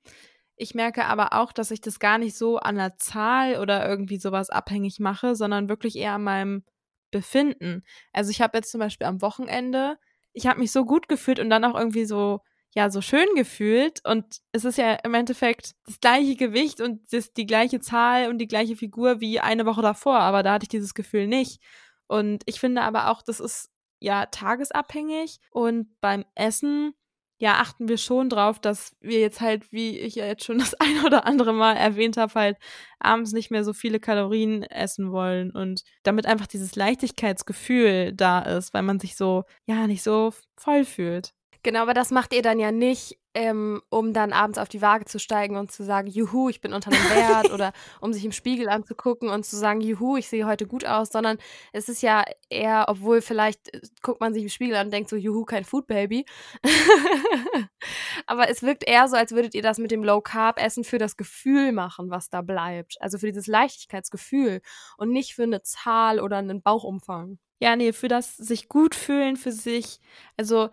[0.57, 4.19] Ich merke aber auch, dass ich das gar nicht so an der Zahl oder irgendwie
[4.19, 6.65] sowas abhängig mache, sondern wirklich eher an meinem
[7.13, 7.85] Befinden.
[8.13, 9.97] Also ich habe jetzt zum Beispiel am Wochenende,
[10.33, 12.41] ich habe mich so gut gefühlt und dann auch irgendwie so
[12.75, 17.33] ja so schön gefühlt und es ist ja im Endeffekt das gleiche Gewicht und das,
[17.33, 20.69] die gleiche Zahl und die gleiche Figur wie eine Woche davor, aber da hatte ich
[20.69, 21.61] dieses Gefühl nicht.
[22.07, 26.95] Und ich finde aber auch, das ist ja tagesabhängig und beim Essen
[27.41, 30.75] ja achten wir schon drauf, dass wir jetzt halt, wie ich ja jetzt schon das
[30.81, 32.59] ein oder andere Mal erwähnt habe, halt
[32.99, 38.75] abends nicht mehr so viele Kalorien essen wollen und damit einfach dieses Leichtigkeitsgefühl da ist,
[38.75, 41.35] weil man sich so ja nicht so voll fühlt.
[41.63, 45.05] Genau, aber das macht ihr dann ja nicht, ähm, um dann abends auf die Waage
[45.05, 48.33] zu steigen und zu sagen, juhu, ich bin unter einem Wert oder um sich im
[48.33, 51.39] Spiegel anzugucken und zu sagen, juhu, ich sehe heute gut aus, sondern
[51.73, 55.11] es ist ja eher, obwohl vielleicht äh, guckt man sich im Spiegel an und denkt
[55.11, 56.27] so, juhu, kein Food Baby.
[58.27, 60.99] aber es wirkt eher so, als würdet ihr das mit dem Low Carb Essen für
[60.99, 62.97] das Gefühl machen, was da bleibt.
[63.01, 64.63] Also für dieses Leichtigkeitsgefühl
[64.97, 67.39] und nicht für eine Zahl oder einen Bauchumfang.
[67.61, 70.01] Ja, nee, für das sich gut fühlen, für sich,
[70.37, 70.71] also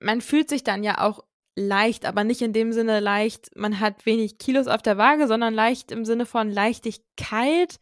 [0.00, 1.24] man fühlt sich dann ja auch
[1.56, 5.54] leicht, aber nicht in dem Sinne leicht, man hat wenig Kilos auf der Waage, sondern
[5.54, 7.80] leicht im Sinne von Leichtigkeit,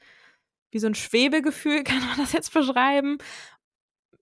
[0.70, 3.18] wie so ein Schwebegefühl kann man das jetzt beschreiben.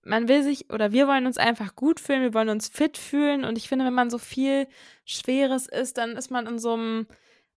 [0.05, 3.45] Man will sich oder wir wollen uns einfach gut fühlen, wir wollen uns fit fühlen
[3.45, 4.67] und ich finde, wenn man so viel
[5.05, 7.07] Schweres ist, dann ist man in so einem,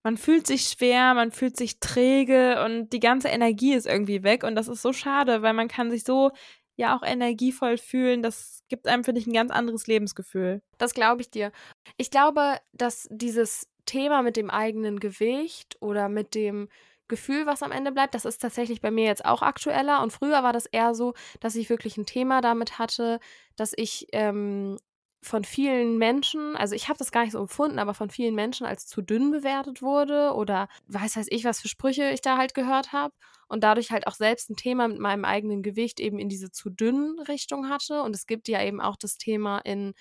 [0.04, 4.44] man fühlt sich schwer, man fühlt sich träge und die ganze Energie ist irgendwie weg
[4.44, 6.32] und das ist so schade, weil man kann sich so
[6.76, 8.22] ja auch energievoll fühlen.
[8.22, 10.62] Das gibt einem, finde ich, ein ganz anderes Lebensgefühl.
[10.78, 11.52] Das glaube ich dir.
[11.98, 16.70] Ich glaube, dass dieses Thema mit dem eigenen Gewicht oder mit dem
[17.08, 18.16] Gefühl, was am Ende bleibt.
[18.16, 20.02] Das ist tatsächlich bei mir jetzt auch aktueller.
[20.02, 23.20] Und früher war das eher so, dass ich wirklich ein Thema damit hatte,
[23.56, 24.78] dass ich ähm,
[25.26, 28.66] von vielen Menschen, also ich habe das gar nicht so empfunden, aber von vielen Menschen
[28.66, 32.54] als zu dünn bewertet wurde oder weiß weiß ich, was für Sprüche ich da halt
[32.54, 33.14] gehört habe
[33.48, 36.70] und dadurch halt auch selbst ein Thema mit meinem eigenen Gewicht eben in diese zu
[36.70, 38.04] dünn Richtung hatte.
[38.04, 39.94] Und es gibt ja eben auch das Thema in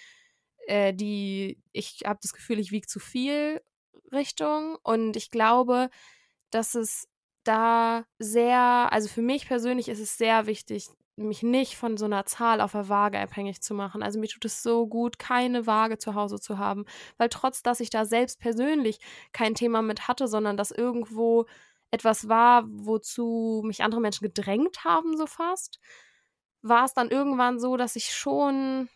[0.67, 3.61] äh, die, ich habe das Gefühl, ich wiege zu viel
[4.13, 5.91] Richtung und ich glaube,
[6.51, 7.09] dass es
[7.45, 8.59] da sehr,
[8.93, 12.72] also für mich persönlich ist es sehr wichtig, mich nicht von so einer Zahl auf
[12.72, 14.03] der Waage abhängig zu machen.
[14.03, 16.85] Also mir tut es so gut, keine Waage zu Hause zu haben,
[17.18, 18.98] weil trotz dass ich da selbst persönlich
[19.33, 21.46] kein Thema mit hatte, sondern das irgendwo
[21.90, 25.79] etwas war, wozu mich andere Menschen gedrängt haben, so fast,
[26.62, 28.88] war es dann irgendwann so, dass ich schon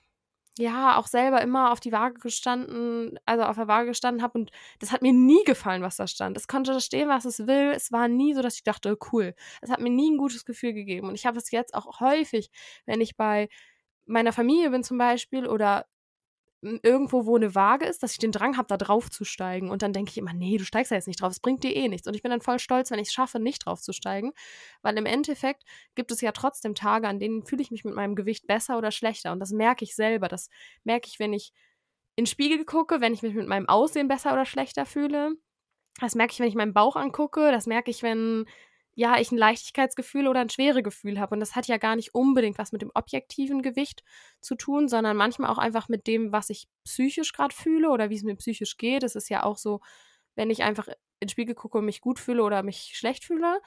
[0.58, 4.50] ja, auch selber immer auf die Waage gestanden, also auf der Waage gestanden habe und
[4.80, 6.36] das hat mir nie gefallen, was da stand.
[6.36, 7.72] Es konnte stehen, was es will.
[7.74, 9.34] Es war nie so, dass ich dachte, cool.
[9.62, 12.50] Es hat mir nie ein gutes Gefühl gegeben und ich habe es jetzt auch häufig,
[12.86, 13.48] wenn ich bei
[14.06, 15.86] meiner Familie bin zum Beispiel oder
[16.60, 19.70] irgendwo, wo eine Waage ist, dass ich den Drang habe, da drauf zu steigen.
[19.70, 21.74] Und dann denke ich immer, nee, du steigst da jetzt nicht drauf, es bringt dir
[21.74, 22.08] eh nichts.
[22.08, 24.32] Und ich bin dann voll stolz, wenn ich es schaffe, nicht drauf zu steigen.
[24.82, 25.62] Weil im Endeffekt
[25.94, 28.90] gibt es ja trotzdem Tage, an denen fühle ich mich mit meinem Gewicht besser oder
[28.90, 29.32] schlechter.
[29.32, 30.26] Und das merke ich selber.
[30.26, 30.48] Das
[30.82, 31.52] merke ich, wenn ich
[32.16, 35.36] in den Spiegel gucke, wenn ich mich mit meinem Aussehen besser oder schlechter fühle.
[36.00, 37.52] Das merke ich, wenn ich meinen Bauch angucke.
[37.52, 38.46] Das merke ich, wenn
[38.98, 41.32] ja, ich ein Leichtigkeitsgefühl oder ein Schweregefühl habe.
[41.36, 44.02] Und das hat ja gar nicht unbedingt was mit dem objektiven Gewicht
[44.40, 48.16] zu tun, sondern manchmal auch einfach mit dem, was ich psychisch gerade fühle oder wie
[48.16, 49.04] es mir psychisch geht.
[49.04, 49.78] Es ist ja auch so,
[50.34, 50.88] wenn ich einfach
[51.20, 53.60] in Spiegel gucke und mich gut fühle oder mich schlecht fühle.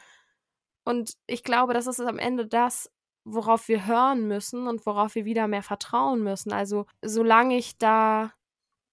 [0.83, 2.91] Und ich glaube, das ist am Ende das,
[3.23, 6.51] worauf wir hören müssen und worauf wir wieder mehr vertrauen müssen.
[6.51, 8.33] Also solange ich da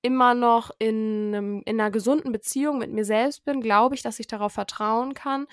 [0.03, 4.21] immer noch in, einem, in einer gesunden Beziehung mit mir selbst bin, glaube ich, dass
[4.21, 5.49] ich darauf vertrauen kann,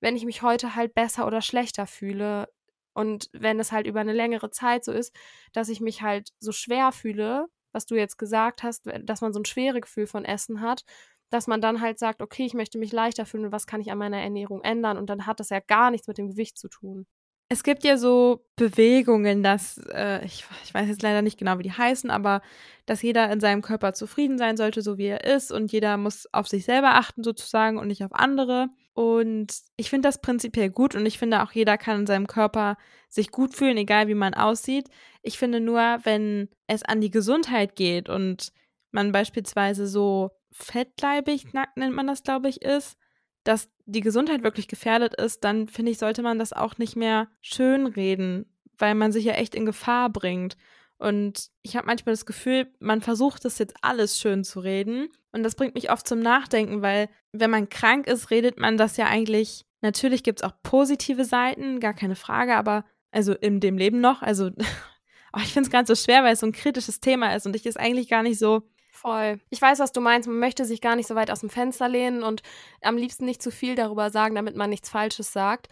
[0.00, 2.48] wenn ich mich heute halt besser oder schlechter fühle.
[2.94, 5.14] Und wenn es halt über eine längere Zeit so ist,
[5.52, 9.40] dass ich mich halt so schwer fühle, was du jetzt gesagt hast, dass man so
[9.40, 10.84] ein schwere Gefühl von Essen hat,
[11.30, 13.92] dass man dann halt sagt, okay, ich möchte mich leichter fühlen und was kann ich
[13.92, 14.96] an meiner Ernährung ändern?
[14.96, 17.06] Und dann hat das ja gar nichts mit dem Gewicht zu tun.
[17.50, 21.62] Es gibt ja so Bewegungen, dass, äh, ich, ich weiß jetzt leider nicht genau, wie
[21.62, 22.42] die heißen, aber
[22.84, 26.28] dass jeder in seinem Körper zufrieden sein sollte, so wie er ist und jeder muss
[26.32, 28.68] auf sich selber achten sozusagen und nicht auf andere.
[28.98, 32.76] Und ich finde das prinzipiell gut und ich finde auch jeder kann in seinem Körper
[33.08, 34.88] sich gut fühlen, egal wie man aussieht.
[35.22, 38.52] Ich finde nur, wenn es an die Gesundheit geht und
[38.90, 42.96] man beispielsweise so fettleibig, nackt nennt man das, glaube ich, ist,
[43.44, 47.28] dass die Gesundheit wirklich gefährdet ist, dann finde ich, sollte man das auch nicht mehr
[47.40, 50.56] schönreden, weil man sich ja echt in Gefahr bringt.
[50.98, 55.08] Und ich habe manchmal das Gefühl, man versucht das jetzt alles schön zu reden.
[55.32, 58.96] Und das bringt mich oft zum Nachdenken, weil wenn man krank ist, redet man das
[58.96, 59.64] ja eigentlich.
[59.80, 64.22] Natürlich gibt es auch positive Seiten, gar keine Frage, aber also in dem Leben noch.
[64.22, 64.50] Also,
[65.32, 67.54] oh, ich finde es ganz so schwer, weil es so ein kritisches Thema ist und
[67.54, 68.62] ich es eigentlich gar nicht so
[68.98, 69.38] Voll.
[69.48, 70.26] Ich weiß, was du meinst.
[70.26, 72.42] Man möchte sich gar nicht so weit aus dem Fenster lehnen und
[72.82, 75.68] am liebsten nicht zu viel darüber sagen, damit man nichts Falsches sagt.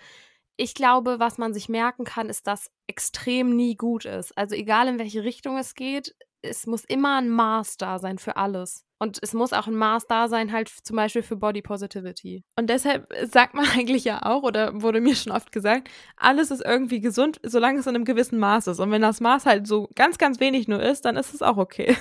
[0.57, 4.37] Ich glaube, was man sich merken kann, ist, dass extrem nie gut ist.
[4.37, 8.37] Also egal in welche Richtung es geht, es muss immer ein Maß da sein für
[8.37, 8.85] alles.
[8.99, 12.45] Und es muss auch ein Maß da sein, halt zum Beispiel für Body Positivity.
[12.59, 16.65] Und deshalb sagt man eigentlich ja auch, oder wurde mir schon oft gesagt, alles ist
[16.65, 18.81] irgendwie gesund, solange es in einem gewissen Maß ist.
[18.81, 21.59] Und wenn das Maß halt so ganz, ganz wenig nur ist, dann ist es auch
[21.59, 21.97] okay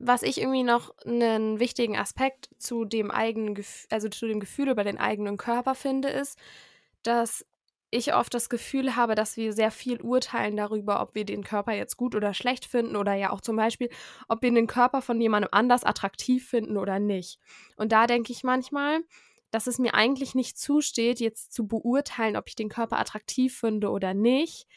[0.00, 4.70] was ich irgendwie noch einen wichtigen Aspekt zu dem eigenen, Gef also zu dem Gefühl
[4.70, 6.38] über den eigenen Körper finde, ist,
[7.02, 7.46] dass
[7.90, 11.72] ich oft das Gefühl habe, dass wir sehr viel urteilen darüber, ob wir den Körper
[11.72, 13.90] jetzt gut oder schlecht finden oder ja auch zum Beispiel,
[14.28, 17.40] ob wir den Körper von jemandem anders attraktiv finden oder nicht.
[17.76, 19.00] Und da denke ich manchmal,
[19.50, 23.90] dass es mir eigentlich nicht zusteht, jetzt zu beurteilen, ob ich den Körper attraktiv finde
[23.90, 24.68] oder nicht,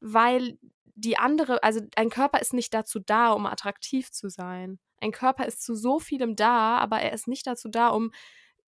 [0.00, 0.58] weil
[0.94, 4.78] die andere, also ein Körper ist nicht dazu da, um attraktiv zu sein.
[5.00, 8.12] Ein Körper ist zu so vielem da, aber er ist nicht dazu da, um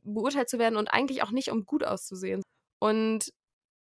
[0.02, 2.42] beurteilt zu werden und eigentlich auch nicht, um gut auszusehen.
[2.78, 3.32] Und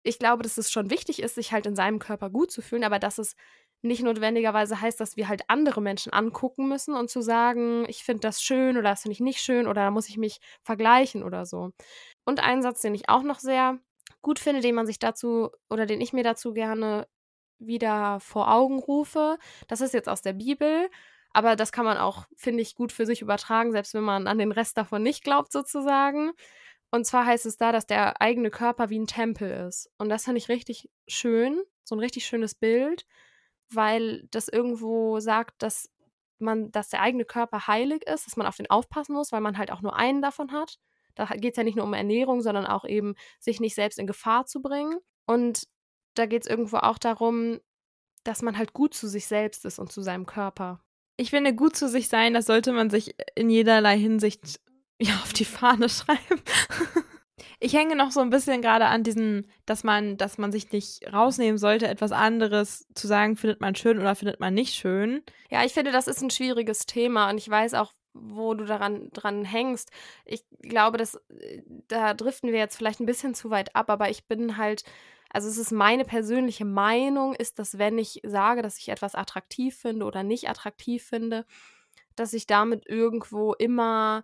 [0.04, 2.84] ich glaube, dass es schon wichtig ist, sich halt in seinem Körper gut zu fühlen,
[2.84, 3.36] aber dass es
[3.84, 8.22] nicht notwendigerweise heißt, dass wir halt andere Menschen angucken müssen und zu sagen, ich finde
[8.22, 11.46] das schön oder das finde ich nicht schön oder da muss ich mich vergleichen oder
[11.46, 11.72] so.
[12.26, 13.80] Und ein Satz, den ich auch noch sehr
[14.22, 17.08] gut finde, den man sich dazu oder den ich mir dazu gerne
[17.60, 19.38] wieder vor Augen rufe.
[19.68, 20.90] Das ist jetzt aus der Bibel,
[21.34, 24.38] aber das kann man auch, finde ich, gut für sich übertragen, selbst wenn man an
[24.38, 26.32] den Rest davon nicht glaubt, sozusagen.
[26.92, 29.90] Und zwar heißt es da, dass der eigene Körper wie ein Tempel ist.
[29.98, 33.06] Und das finde ich richtig schön, so ein richtig schönes Bild,
[33.70, 35.90] weil das irgendwo sagt, dass
[36.40, 39.58] man, dass der eigene Körper heilig ist, dass man auf den aufpassen muss, weil man
[39.58, 40.80] halt auch nur einen davon hat
[41.16, 44.08] Da geht es ja nicht nur um Ernährung, sondern auch eben, sich nicht selbst in
[44.08, 44.98] Gefahr zu bringen.
[45.26, 45.68] Und
[46.16, 47.60] da geht es irgendwo auch darum,
[48.24, 50.84] dass man halt gut zu sich selbst ist und zu seinem Körper.
[51.18, 54.60] Ich finde, gut zu sich sein, das sollte man sich in jederlei Hinsicht
[55.02, 56.42] ja, auf die Fahne schreiben.
[57.60, 61.12] Ich hänge noch so ein bisschen gerade an diesem, dass man, dass man sich nicht
[61.14, 65.22] rausnehmen sollte, etwas anderes zu sagen, findet man schön oder findet man nicht schön.
[65.50, 69.10] Ja, ich finde, das ist ein schwieriges Thema und ich weiß auch, wo du daran
[69.14, 69.92] dran hängst.
[70.26, 71.20] Ich glaube, dass
[71.88, 74.84] da driften wir jetzt vielleicht ein bisschen zu weit ab, aber ich bin halt,
[75.30, 79.78] also es ist meine persönliche Meinung, ist, dass wenn ich sage, dass ich etwas attraktiv
[79.78, 81.46] finde oder nicht attraktiv finde,
[82.16, 84.24] dass ich damit irgendwo immer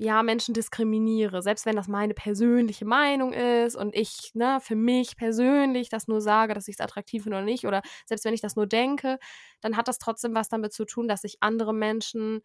[0.00, 5.16] ja, Menschen diskriminiere, selbst wenn das meine persönliche Meinung ist und ich, ne, für mich
[5.16, 8.40] persönlich das nur sage, dass ich es attraktiv finde oder nicht, oder selbst wenn ich
[8.40, 9.18] das nur denke,
[9.60, 12.42] dann hat das trotzdem was damit zu tun, dass ich andere Menschen,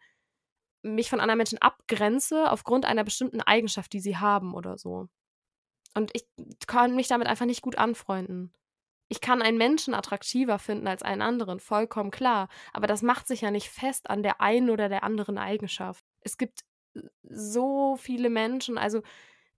[0.82, 5.08] mich von anderen Menschen abgrenze aufgrund einer bestimmten Eigenschaft, die sie haben oder so.
[5.94, 6.26] Und ich
[6.66, 8.52] kann mich damit einfach nicht gut anfreunden.
[9.08, 12.48] Ich kann einen Menschen attraktiver finden als einen anderen, vollkommen klar.
[12.72, 16.04] Aber das macht sich ja nicht fest an der einen oder der anderen Eigenschaft.
[16.20, 16.64] Es gibt
[17.22, 19.02] so viele Menschen, also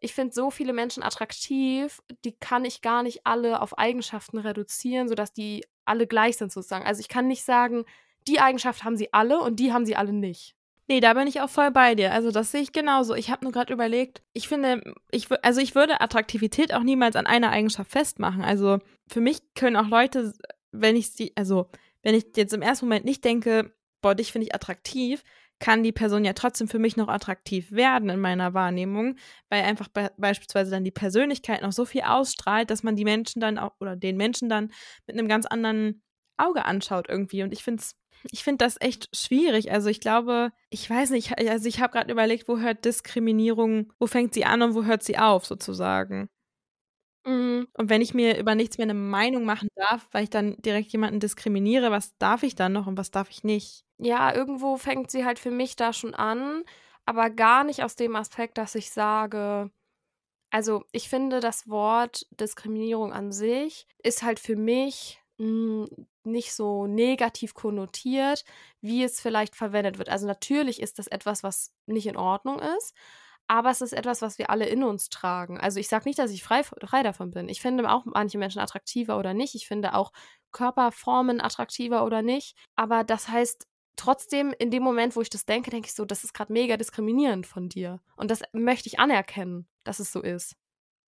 [0.01, 5.09] ich finde so viele Menschen attraktiv, die kann ich gar nicht alle auf Eigenschaften reduzieren,
[5.09, 6.85] sodass die alle gleich sind sozusagen.
[6.85, 7.85] Also ich kann nicht sagen,
[8.29, 10.55] die Eigenschaft haben sie alle und die haben sie alle nicht.
[10.89, 12.13] Nee, da bin ich auch voll bei dir.
[12.13, 13.15] Also das sehe ich genauso.
[13.15, 17.27] Ich habe nur gerade überlegt, ich finde, ich also ich würde Attraktivität auch niemals an
[17.27, 18.43] einer Eigenschaft festmachen.
[18.43, 20.33] Also für mich können auch Leute,
[20.71, 21.69] wenn ich sie, also
[22.03, 25.25] wenn ich jetzt im ersten Moment nicht denke, boah, dich finde ich attraktiv,
[25.59, 29.17] kann die Person ja trotzdem für mich noch attraktiv werden in meiner Wahrnehmung,
[29.49, 33.41] weil einfach be beispielsweise dann die Persönlichkeit noch so viel ausstrahlt, dass man die Menschen
[33.41, 34.73] dann auch oder den Menschen dann
[35.07, 36.03] mit einem ganz anderen
[36.37, 37.43] Auge anschaut irgendwie.
[37.43, 37.83] Und ich finde
[38.31, 39.71] ich finde das echt schwierig.
[39.73, 44.07] Also ich glaube, ich weiß nicht, also ich habe gerade überlegt, wo hört Diskriminierung, wo
[44.07, 46.29] fängt sie an und wo hört sie auf sozusagen.
[47.27, 47.67] Mhm.
[47.75, 50.93] Und wenn ich mir über nichts mehr eine Meinung machen darf, weil ich dann direkt
[50.93, 53.85] jemanden diskriminiere, was darf ich dann noch und was darf ich nicht?
[53.99, 56.63] Ja, irgendwo fängt sie halt für mich da schon an,
[57.05, 59.71] aber gar nicht aus dem Aspekt, dass ich sage,
[60.51, 65.87] also ich finde, das Wort Diskriminierung an sich ist halt für mich hm,
[66.25, 68.45] nicht so negativ konnotiert,
[68.81, 70.09] wie es vielleicht verwendet wird.
[70.09, 72.95] Also natürlich ist das etwas, was nicht in Ordnung ist,
[73.49, 75.59] aber es ist etwas, was wir alle in uns tragen.
[75.61, 77.49] Also ich sage nicht, dass ich frei, frei davon bin.
[77.49, 79.55] Ich finde auch manche Menschen attraktiver oder nicht.
[79.55, 80.13] Ich finde auch
[80.53, 82.57] Körperformen attraktiver oder nicht.
[82.75, 86.25] Aber das heißt trotzdem, in dem Moment, wo ich das denke, denke ich so, das
[86.25, 88.01] ist gerade mega diskriminierend von dir.
[88.17, 90.57] Und das möchte ich anerkennen, dass es so ist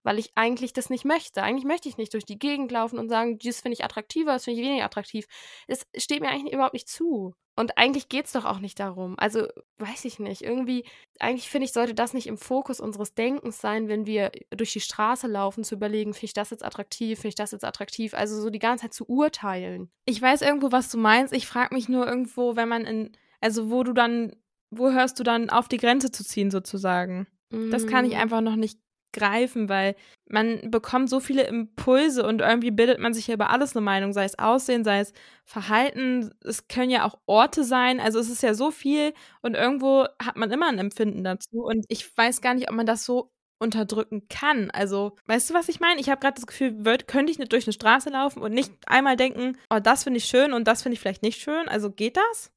[0.02, 1.42] weil ich eigentlich das nicht möchte.
[1.42, 4.44] Eigentlich möchte ich nicht durch die Gegend laufen und sagen, das finde ich attraktiver, das
[4.44, 5.26] finde ich weniger attraktiv.
[5.66, 7.34] Es steht mir eigentlich überhaupt nicht zu.
[7.56, 9.16] Und eigentlich geht es doch auch nicht darum.
[9.18, 10.42] Also, weiß ich nicht.
[10.42, 10.84] Irgendwie,
[11.18, 14.80] eigentlich finde ich, sollte das nicht im Fokus unseres Denkens sein, wenn wir durch die
[14.80, 18.14] Straße laufen, zu überlegen, finde ich das jetzt attraktiv, finde ich das jetzt attraktiv.
[18.14, 19.90] Also so die ganze Zeit zu urteilen.
[20.04, 21.32] Ich weiß irgendwo, was du meinst.
[21.32, 24.37] Ich frage mich nur irgendwo, wenn man in, also wo du dann,
[24.70, 27.26] wo hörst du dann auf, die Grenze zu ziehen, sozusagen?
[27.50, 28.20] Das kann ich mm.
[28.20, 28.78] einfach noch nicht
[29.12, 29.94] greifen, weil
[30.29, 34.12] man bekommt so viele Impulse und irgendwie bildet man sich ja über alles eine Meinung,
[34.12, 35.12] sei es Aussehen, sei es
[35.44, 40.05] Verhalten, es können ja auch Orte sein, also es ist ja so viel und irgendwo
[40.23, 43.31] hat man immer ein Empfinden dazu und ich weiß gar nicht, ob man das so
[43.61, 44.71] unterdrücken kann.
[44.71, 46.01] Also, weißt du, was ich meine?
[46.01, 48.73] Ich habe gerade das Gefühl, würd, könnte ich nicht durch eine Straße laufen und nicht
[48.87, 51.68] einmal denken, oh, das finde ich schön und das finde ich vielleicht nicht schön.
[51.68, 52.53] Also geht das?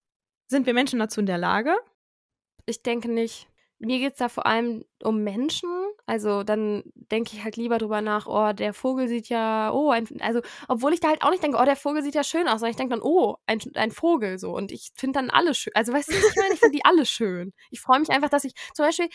[0.47, 1.75] Sind wir Menschen dazu in der Lage?
[2.65, 3.47] Ich denke nicht.
[3.83, 5.69] Mir geht es da vor allem um Menschen.
[6.05, 10.07] Also dann denke ich halt lieber drüber nach, oh, der Vogel sieht ja, oh, ein,
[10.21, 12.59] also obwohl ich da halt auch nicht denke, oh, der Vogel sieht ja schön aus,
[12.59, 14.55] sondern ich denke dann, oh, ein, ein Vogel so.
[14.55, 15.73] Und ich finde dann alle schön.
[15.75, 17.53] Also weißt du, ich meine, ich finde die alle schön.
[17.71, 19.09] Ich freue mich einfach, dass ich zum Beispiel,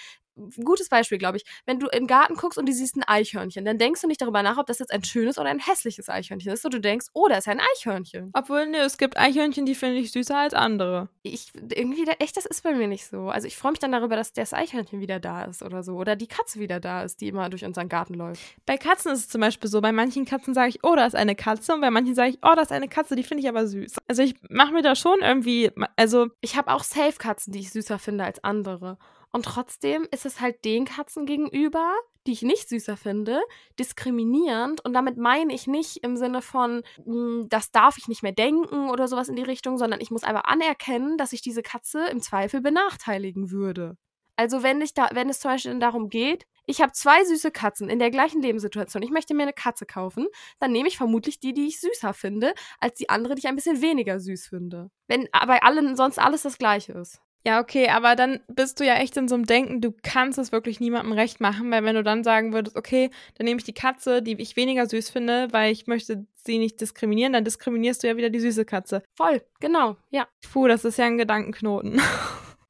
[0.64, 1.44] gutes Beispiel, glaube ich.
[1.64, 4.42] Wenn du im Garten guckst und du siehst ein Eichhörnchen, dann denkst du nicht darüber
[4.42, 6.64] nach, ob das jetzt ein schönes oder ein hässliches Eichhörnchen ist.
[6.64, 8.30] Und du denkst, oh, da ist ein Eichhörnchen.
[8.34, 11.08] Obwohl, ne, es gibt Eichhörnchen, die finde ich süßer als andere.
[11.22, 13.28] Ich, irgendwie, echt, das ist bei mir nicht so.
[13.28, 15.94] Also ich freue mich dann darüber, dass das Eichhörnchen wieder da ist oder so.
[15.94, 18.42] Oder die Katze wieder da ist, die immer durch unseren Garten läuft.
[18.66, 21.16] Bei Katzen ist es zum Beispiel so, bei manchen Katzen sage ich, oh, da ist
[21.16, 21.74] eine Katze.
[21.74, 23.96] Und bei manchen sage ich, oh, da ist eine Katze, die finde ich aber süß.
[24.08, 26.28] Also ich mache mir da schon irgendwie, also.
[26.40, 28.98] Ich habe auch Safe-Katzen, die ich süßer finde als andere.
[29.36, 31.94] Und trotzdem ist es halt den Katzen gegenüber,
[32.26, 33.42] die ich nicht süßer finde,
[33.78, 34.82] diskriminierend.
[34.82, 38.88] Und damit meine ich nicht im Sinne von, hm, das darf ich nicht mehr denken
[38.88, 42.22] oder sowas in die Richtung, sondern ich muss einfach anerkennen, dass ich diese Katze im
[42.22, 43.98] Zweifel benachteiligen würde.
[44.36, 47.90] Also wenn, ich da, wenn es zum Beispiel darum geht, ich habe zwei süße Katzen
[47.90, 50.28] in der gleichen Lebenssituation, ich möchte mir eine Katze kaufen,
[50.60, 53.54] dann nehme ich vermutlich die, die ich süßer finde, als die andere, die ich ein
[53.56, 54.90] bisschen weniger süß finde.
[55.08, 57.20] Wenn bei allen sonst alles das gleiche ist.
[57.46, 60.50] Ja, okay, aber dann bist du ja echt in so einem Denken, du kannst es
[60.50, 63.72] wirklich niemandem recht machen, weil wenn du dann sagen würdest, okay, dann nehme ich die
[63.72, 68.08] Katze, die ich weniger süß finde, weil ich möchte sie nicht diskriminieren, dann diskriminierst du
[68.08, 69.04] ja wieder die süße Katze.
[69.14, 70.26] Voll, genau, ja.
[70.52, 72.02] Puh, das ist ja ein Gedankenknoten.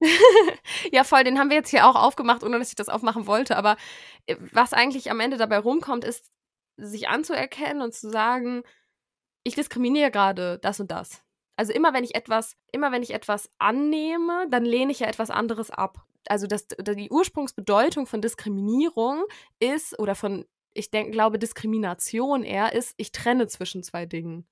[0.92, 3.56] ja, voll, den haben wir jetzt hier auch aufgemacht, ohne dass ich das aufmachen wollte.
[3.56, 3.78] Aber
[4.26, 6.30] äh, was eigentlich am Ende dabei rumkommt, ist,
[6.76, 8.62] sich anzuerkennen und zu sagen,
[9.42, 11.25] ich diskriminiere gerade das und das.
[11.56, 15.30] Also immer wenn ich etwas, immer wenn ich etwas annehme, dann lehne ich ja etwas
[15.30, 16.04] anderes ab.
[16.28, 19.24] Also das, die Ursprungsbedeutung von Diskriminierung
[19.58, 20.44] ist, oder von,
[20.74, 24.46] ich denke, glaube, Diskrimination eher ist, ich trenne zwischen zwei Dingen.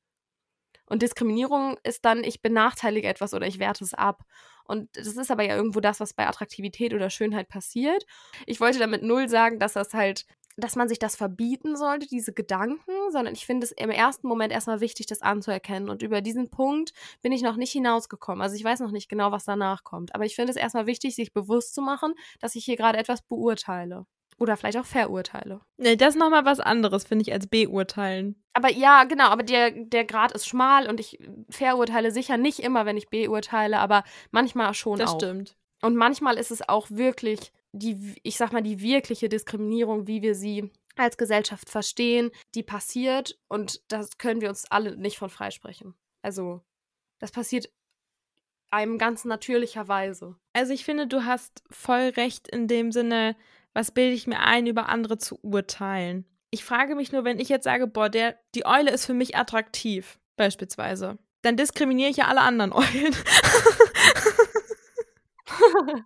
[0.87, 4.25] Und Diskriminierung ist dann, ich benachteilige etwas oder ich werte es ab.
[4.65, 8.07] Und das ist aber ja irgendwo das, was bei Attraktivität oder Schönheit passiert.
[8.47, 10.27] Ich wollte damit null sagen, dass das halt
[10.57, 14.53] dass man sich das verbieten sollte, diese Gedanken, sondern ich finde es im ersten Moment
[14.53, 15.89] erstmal wichtig, das anzuerkennen.
[15.89, 16.93] Und über diesen Punkt
[17.23, 18.43] bin ich noch nicht hinausgekommen.
[18.43, 20.15] Also ich weiß noch nicht genau, was danach kommt.
[20.15, 23.23] Aber ich finde es erstmal wichtig, sich bewusst zu machen, dass ich hier gerade etwas
[23.23, 24.07] beurteile.
[24.39, 25.61] Oder vielleicht auch verurteile.
[25.77, 28.43] Nee, das ist nochmal was anderes, finde ich, als beurteilen.
[28.53, 31.19] Aber ja, genau, aber der, der Grad ist schmal und ich
[31.51, 34.03] verurteile sicher nicht immer, wenn ich beurteile, aber
[34.33, 35.19] manchmal schon das auch.
[35.19, 35.57] Das stimmt.
[35.83, 40.35] Und manchmal ist es auch wirklich die, ich sag mal, die wirkliche Diskriminierung, wie wir
[40.35, 45.95] sie als Gesellschaft verstehen, die passiert und das können wir uns alle nicht von freisprechen.
[46.23, 46.63] Also,
[47.19, 47.69] das passiert
[48.71, 50.37] einem ganz natürlicherweise.
[50.53, 53.37] Also, ich finde, du hast voll recht in dem Sinne,
[53.73, 56.25] was bilde ich mir ein, über andere zu urteilen.
[56.51, 59.37] Ich frage mich nur, wenn ich jetzt sage, boah, der, die Eule ist für mich
[59.37, 63.17] attraktiv, beispielsweise, dann diskriminiere ich ja alle anderen Eulen.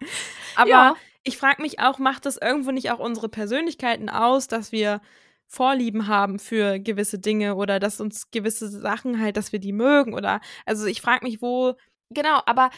[0.57, 0.97] Aber ja
[1.29, 5.01] ich frage mich auch, macht das irgendwo nicht auch unsere Persönlichkeiten aus, dass wir
[5.47, 10.15] Vorlieben haben für gewisse Dinge oder dass uns gewisse Sachen halt, dass wir die mögen
[10.15, 11.75] oder also ich frage mich, wo
[12.11, 12.71] Genau, aber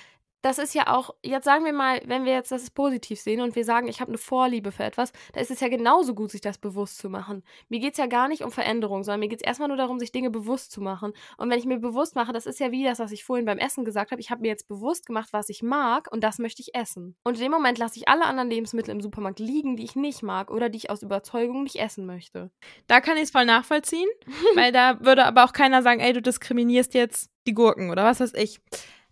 [0.42, 3.56] das ist ja auch, jetzt sagen wir mal, wenn wir jetzt das positiv sehen und
[3.56, 6.40] wir sagen, ich habe eine Vorliebe für etwas, da ist es ja genauso gut, sich
[6.40, 7.42] das bewusst zu machen.
[7.68, 9.98] Mir geht es ja gar nicht um Veränderung, sondern mir geht es erstmal nur darum,
[9.98, 11.12] sich Dinge bewusst zu machen.
[11.36, 13.58] Und wenn ich mir bewusst mache, das ist ja wie das, was ich vorhin beim
[13.58, 16.62] Essen gesagt habe, ich habe mir jetzt bewusst gemacht, was ich mag und das möchte
[16.62, 17.16] ich essen.
[17.22, 20.22] Und in dem Moment lasse ich alle anderen Lebensmittel im Supermarkt liegen, die ich nicht
[20.22, 22.50] mag oder die ich aus Überzeugung nicht essen möchte.
[22.86, 24.08] Da kann ich es voll nachvollziehen,
[24.54, 28.20] weil da würde aber auch keiner sagen, ey, du diskriminierst jetzt die Gurken oder was
[28.20, 28.60] weiß ich.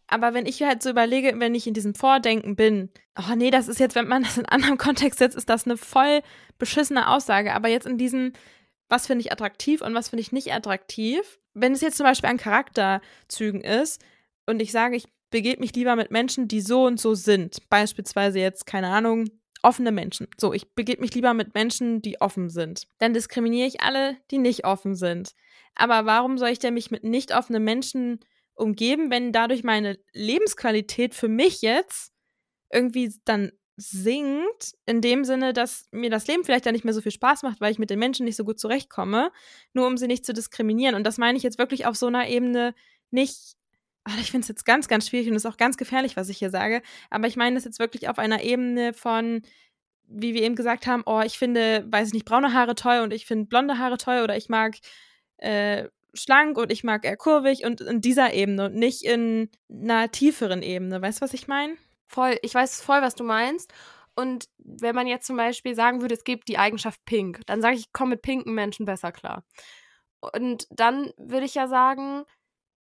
[0.08, 3.68] Aber wenn ich halt so überlege, wenn ich in diesem Vordenken bin, oh nee, das
[3.68, 6.22] ist jetzt, wenn man das in anderem Kontext setzt, ist das eine voll
[6.58, 7.54] beschissene Aussage.
[7.54, 8.32] Aber jetzt in diesem,
[8.88, 12.30] was finde ich attraktiv und was finde ich nicht attraktiv, wenn es jetzt zum Beispiel
[12.30, 14.02] an Charakterzügen ist
[14.46, 18.38] und ich sage, ich begebe mich lieber mit Menschen, die so und so sind, beispielsweise
[18.38, 19.28] jetzt, keine Ahnung,
[19.62, 20.28] offene Menschen.
[20.38, 22.86] So, ich begebe mich lieber mit Menschen, die offen sind.
[22.98, 25.34] Dann diskriminiere ich alle, die nicht offen sind.
[25.74, 28.20] Aber warum soll ich denn mich mit nicht offenen Menschen
[28.58, 32.12] umgeben, wenn dadurch meine Lebensqualität für mich jetzt
[32.70, 37.00] irgendwie dann sinkt, in dem Sinne, dass mir das Leben vielleicht dann nicht mehr so
[37.00, 39.30] viel Spaß macht, weil ich mit den Menschen nicht so gut zurechtkomme,
[39.72, 40.96] nur um sie nicht zu diskriminieren.
[40.96, 42.74] Und das meine ich jetzt wirklich auf so einer Ebene
[43.10, 43.54] nicht.
[44.02, 46.28] Ach, ich finde es jetzt ganz, ganz schwierig und es ist auch ganz gefährlich, was
[46.28, 46.82] ich hier sage.
[47.08, 49.42] Aber ich meine es jetzt wirklich auf einer Ebene von,
[50.08, 53.12] wie wir eben gesagt haben, oh, ich finde, weiß ich nicht, braune Haare toll und
[53.12, 54.74] ich finde blonde Haare toll oder ich mag
[55.36, 60.10] äh, schlank und ich mag eher kurvig und in dieser Ebene und nicht in einer
[60.10, 61.00] tieferen Ebene.
[61.00, 61.76] Weißt du, was ich meine?
[62.06, 63.72] Voll, ich weiß voll, was du meinst.
[64.16, 67.76] Und wenn man jetzt zum Beispiel sagen würde, es gibt die Eigenschaft pink, dann sage
[67.76, 69.44] ich, ich komme mit pinken Menschen besser klar.
[70.20, 72.24] Und dann würde ich ja sagen,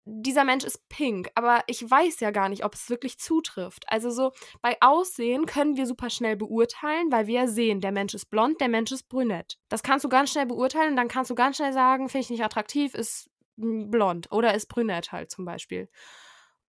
[0.09, 3.83] dieser Mensch ist pink, aber ich weiß ja gar nicht, ob es wirklich zutrifft.
[3.87, 4.31] Also so
[4.61, 8.69] bei Aussehen können wir super schnell beurteilen, weil wir sehen, der Mensch ist blond, der
[8.69, 9.57] Mensch ist brünett.
[9.67, 12.29] Das kannst du ganz schnell beurteilen und dann kannst du ganz schnell sagen, finde ich
[12.29, 15.89] nicht attraktiv, ist blond oder ist brünett halt zum Beispiel.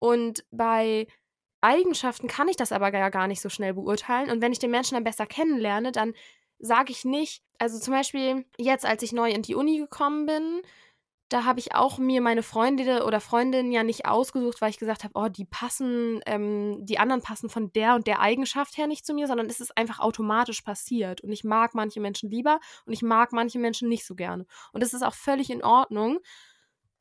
[0.00, 1.06] Und bei
[1.60, 4.30] Eigenschaften kann ich das aber gar nicht so schnell beurteilen.
[4.30, 6.14] Und wenn ich den Menschen dann besser kennenlerne, dann
[6.58, 10.62] sage ich nicht, also zum Beispiel jetzt, als ich neu in die Uni gekommen bin,
[11.28, 15.04] da habe ich auch mir meine Freunde oder Freundinnen ja nicht ausgesucht, weil ich gesagt
[15.04, 19.04] habe, oh, die passen, ähm, die anderen passen von der und der Eigenschaft her nicht
[19.04, 21.20] zu mir, sondern es ist einfach automatisch passiert.
[21.20, 24.46] Und ich mag manche Menschen lieber und ich mag manche Menschen nicht so gerne.
[24.72, 26.18] Und das ist auch völlig in Ordnung.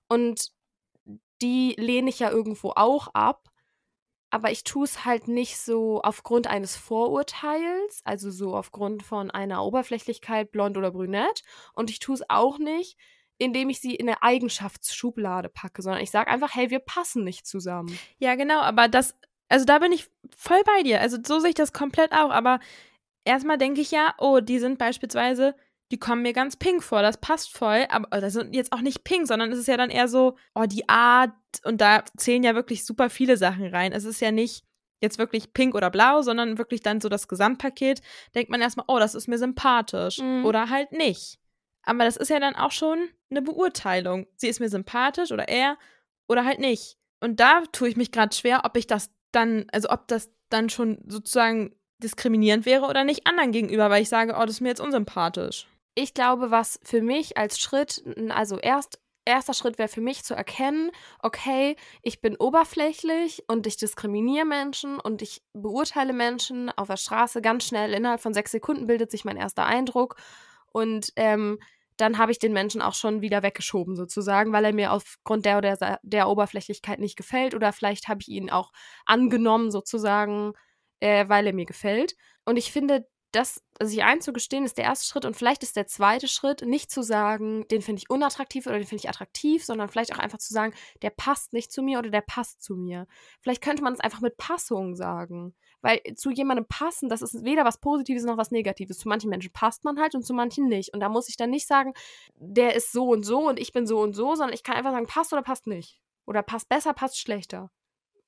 [0.09, 0.51] Und
[1.41, 3.47] die lehne ich ja irgendwo auch ab.
[4.29, 9.63] Aber ich tue es halt nicht so aufgrund eines Vorurteils, also so aufgrund von einer
[9.63, 11.43] Oberflächlichkeit, blond oder brünett.
[11.73, 12.97] Und ich tue es auch nicht,
[13.37, 17.45] indem ich sie in eine Eigenschaftsschublade packe, sondern ich sage einfach, hey, wir passen nicht
[17.45, 17.97] zusammen.
[18.19, 19.15] Ja, genau, aber das,
[19.49, 21.01] also da bin ich voll bei dir.
[21.01, 22.31] Also so sehe ich das komplett auch.
[22.31, 22.59] Aber
[23.25, 25.55] erstmal denke ich ja, oh, die sind beispielsweise,
[25.91, 29.03] die kommen mir ganz pink vor, das passt voll, aber das sind jetzt auch nicht
[29.05, 31.31] pink, sondern es ist ja dann eher so, oh, die Art,
[31.63, 33.93] und da zählen ja wirklich super viele Sachen rein.
[33.93, 34.65] Es ist ja nicht
[34.99, 38.01] jetzt wirklich pink oder blau, sondern wirklich dann so das Gesamtpaket,
[38.35, 40.43] denkt man erstmal, oh, das ist mir sympathisch Mhm.
[40.43, 41.39] oder halt nicht.
[41.87, 44.27] Aber das ist ja dann auch schon eine Beurteilung.
[44.35, 45.77] Sie ist mir sympathisch oder er
[46.27, 46.97] oder halt nicht.
[47.21, 50.69] Und da tue ich mich gerade schwer, ob ich das dann, also ob das dann
[50.69, 54.69] schon sozusagen diskriminierend wäre oder nicht anderen gegenüber, weil ich sage, oh, das ist mir
[54.69, 55.67] jetzt unsympathisch.
[55.95, 60.35] Ich glaube, was für mich als Schritt, also erst, erster Schritt wäre für mich zu
[60.35, 60.91] erkennen,
[61.23, 67.41] okay, ich bin oberflächlich und ich diskriminiere Menschen und ich beurteile Menschen auf der Straße
[67.41, 67.93] ganz schnell.
[67.93, 70.17] Innerhalb von sechs Sekunden bildet sich mein erster Eindruck
[70.71, 71.59] und ähm,
[71.97, 75.57] dann habe ich den Menschen auch schon wieder weggeschoben sozusagen, weil er mir aufgrund der
[75.57, 78.71] oder der, Oberflächlichkeit nicht gefällt oder vielleicht habe ich ihn auch
[79.05, 80.53] angenommen sozusagen,
[80.99, 82.15] äh, weil er mir gefällt.
[82.45, 86.27] Und ich finde, das sich einzugestehen, ist der erste Schritt und vielleicht ist der zweite
[86.27, 90.13] Schritt, nicht zu sagen, den finde ich unattraktiv oder den finde ich attraktiv, sondern vielleicht
[90.13, 93.07] auch einfach zu sagen, der passt nicht zu mir oder der passt zu mir.
[93.41, 95.55] Vielleicht könnte man es einfach mit Passung sagen.
[95.81, 98.97] Weil zu jemandem passen, das ist weder was Positives noch was Negatives.
[98.97, 100.93] Zu manchen Menschen passt man halt und zu manchen nicht.
[100.93, 101.93] Und da muss ich dann nicht sagen,
[102.35, 104.91] der ist so und so und ich bin so und so, sondern ich kann einfach
[104.91, 106.01] sagen, passt oder passt nicht.
[106.25, 107.69] Oder passt besser, passt schlechter.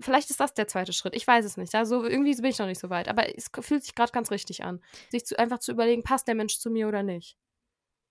[0.02, 1.16] Vielleicht ist das der zweite Schritt.
[1.16, 1.76] Ich weiß es nicht.
[1.76, 3.10] Also irgendwie bin ich noch nicht so weit.
[3.10, 4.82] Aber es fühlt sich gerade ganz richtig an.
[5.10, 7.38] Sich zu, einfach zu überlegen, passt der Mensch zu mir oder nicht.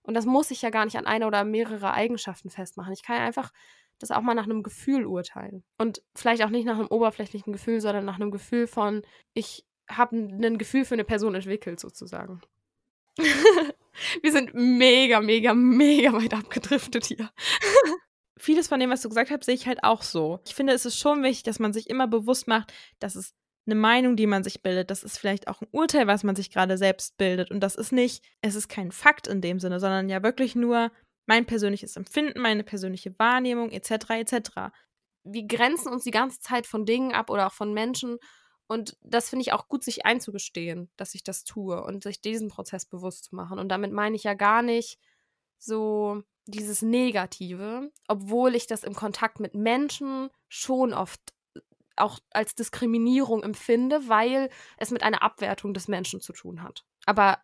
[0.02, 2.92] Und das muss ich ja gar nicht an eine oder mehrere Eigenschaften festmachen.
[2.92, 3.52] Ich kann einfach
[3.98, 5.64] das auch mal nach einem Gefühl urteilen.
[5.76, 9.02] Und vielleicht auch nicht nach einem oberflächlichen Gefühl, sondern nach einem Gefühl von,
[9.34, 12.40] ich habe ein Gefühl für eine Person entwickelt, sozusagen.
[14.22, 17.30] Wir sind mega, mega, mega weit abgedriftet hier.
[18.38, 20.40] Vieles von dem, was du gesagt hast, sehe ich halt auch so.
[20.46, 23.34] Ich finde, es ist schon wichtig, dass man sich immer bewusst macht, dass es
[23.66, 24.90] eine Meinung, die man sich bildet.
[24.90, 27.50] Das ist vielleicht auch ein Urteil, was man sich gerade selbst bildet.
[27.50, 30.90] Und das ist nicht, es ist kein Fakt in dem Sinne, sondern ja wirklich nur
[31.26, 34.10] mein persönliches Empfinden, meine persönliche Wahrnehmung etc.
[34.10, 34.50] etc.
[35.24, 38.18] Wir grenzen uns die ganze Zeit von Dingen ab oder auch von Menschen.
[38.66, 42.48] Und das finde ich auch gut, sich einzugestehen, dass ich das tue und sich diesen
[42.48, 43.58] Prozess bewusst zu machen.
[43.58, 44.98] Und damit meine ich ja gar nicht
[45.58, 51.20] so dieses Negative, obwohl ich das im Kontakt mit Menschen schon oft
[51.96, 56.84] auch als Diskriminierung empfinde, weil es mit einer Abwertung des Menschen zu tun hat.
[57.06, 57.38] Aber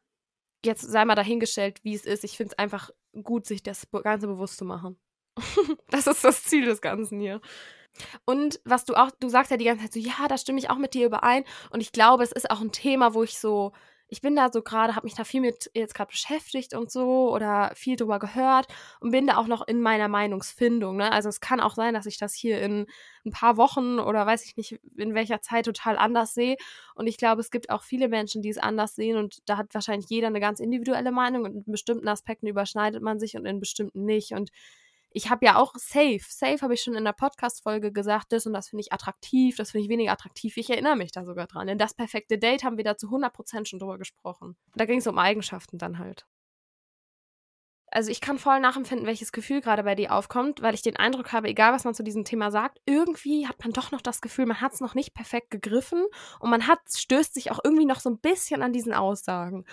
[0.65, 2.25] jetzt sei mal dahingestellt, wie es ist.
[2.25, 2.91] Ich finde es einfach
[3.23, 4.99] gut, sich das Ganze bewusst zu machen.
[5.89, 7.41] das ist das Ziel des Ganzen hier.
[8.25, 10.71] Und was du auch, du sagst ja die ganze Zeit so, ja, da stimme ich
[10.71, 11.45] auch mit dir überein.
[11.71, 13.73] Und ich glaube, es ist auch ein Thema, wo ich so,
[14.09, 17.33] ich bin da so gerade, habe mich da viel mit jetzt gerade beschäftigt und so
[17.33, 18.67] oder viel drüber gehört
[19.01, 20.97] und bin da auch noch in meiner Meinungsfindung.
[20.97, 21.11] Ne?
[21.11, 22.87] Also es kann auch sein, dass ich das hier in
[23.25, 26.57] ein paar Wochen oder weiß ich nicht in welcher Zeit total anders sehe.
[26.95, 29.75] Und ich glaube, es gibt auch viele Menschen, die es anders sehen und da hat
[29.75, 33.59] wahrscheinlich jeder eine ganz individuelle Meinung und in bestimmten Aspekten überschneidet man sich und in
[33.59, 34.33] bestimmten nicht.
[34.33, 34.51] Und
[35.15, 38.53] ich habe ja auch safe, safe habe ich schon in der Podcast-Folge gesagt, das und
[38.53, 40.57] das finde ich attraktiv, das finde ich weniger attraktiv.
[40.57, 41.69] Ich erinnere mich da sogar dran.
[41.69, 44.57] In das perfekte Date haben wir da zu 100% schon drüber gesprochen.
[44.75, 46.27] Da ging es um Eigenschaften dann halt.
[47.93, 51.33] Also ich kann voll nachempfinden, welches Gefühl gerade bei dir aufkommt, weil ich den Eindruck
[51.33, 54.47] habe, egal was man zu diesem Thema sagt, irgendwie hat man doch noch das Gefühl,
[54.47, 56.05] man hat es noch nicht perfekt gegriffen
[56.41, 59.65] und man hat, stößt sich auch irgendwie noch so ein bisschen an diesen Aussagen.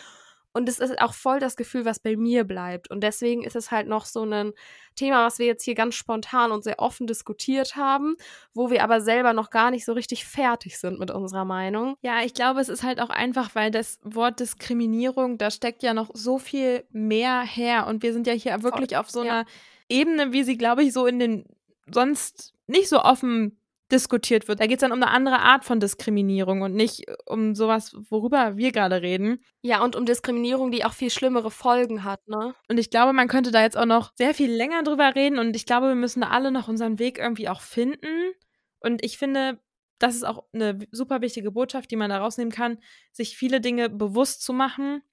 [0.53, 2.89] Und es ist auch voll das Gefühl, was bei mir bleibt.
[2.89, 4.51] Und deswegen ist es halt noch so ein
[4.95, 8.15] Thema, was wir jetzt hier ganz spontan und sehr offen diskutiert haben,
[8.53, 11.95] wo wir aber selber noch gar nicht so richtig fertig sind mit unserer Meinung.
[12.01, 15.93] Ja, ich glaube, es ist halt auch einfach, weil das Wort Diskriminierung, da steckt ja
[15.93, 17.87] noch so viel mehr her.
[17.87, 18.99] Und wir sind ja hier wirklich voll.
[18.99, 19.45] auf so einer ja.
[19.87, 21.45] Ebene, wie sie, glaube ich, so in den
[21.93, 23.60] sonst nicht so offen
[23.91, 24.59] diskutiert wird.
[24.59, 28.57] Da geht es dann um eine andere Art von Diskriminierung und nicht um sowas, worüber
[28.57, 29.43] wir gerade reden.
[29.61, 32.55] Ja, und um Diskriminierung, die auch viel schlimmere Folgen hat, ne?
[32.69, 35.55] Und ich glaube, man könnte da jetzt auch noch sehr viel länger drüber reden und
[35.55, 38.33] ich glaube, wir müssen da alle noch unseren Weg irgendwie auch finden.
[38.79, 39.59] Und ich finde,
[39.99, 42.79] das ist auch eine super wichtige Botschaft, die man da rausnehmen kann,
[43.11, 45.03] sich viele Dinge bewusst zu machen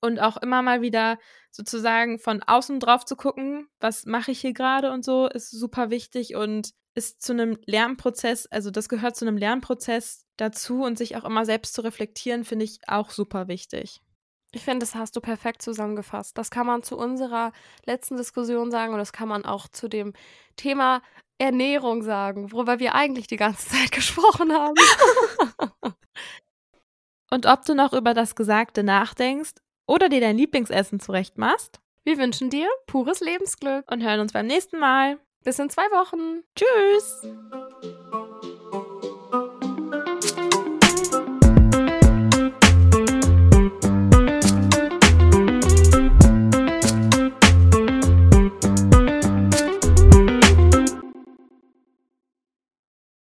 [0.00, 1.18] und auch immer mal wieder
[1.50, 5.90] sozusagen von außen drauf zu gucken, was mache ich hier gerade und so, ist super
[5.90, 11.16] wichtig und ist zu einem Lernprozess, also das gehört zu einem Lernprozess dazu und sich
[11.16, 14.00] auch immer selbst zu reflektieren, finde ich auch super wichtig.
[14.52, 16.38] Ich finde, das hast du perfekt zusammengefasst.
[16.38, 17.52] Das kann man zu unserer
[17.84, 20.14] letzten Diskussion sagen und das kann man auch zu dem
[20.56, 21.02] Thema
[21.38, 24.74] Ernährung sagen, worüber wir eigentlich die ganze Zeit gesprochen haben.
[27.30, 29.52] und ob du noch über das Gesagte nachdenkst
[29.86, 31.80] oder dir dein Lieblingsessen zurechtmachst.
[32.04, 35.18] Wir wünschen dir pures Lebensglück und hören uns beim nächsten Mal.
[35.46, 36.42] Bis in zwei Wochen.
[36.56, 37.24] Tschüss.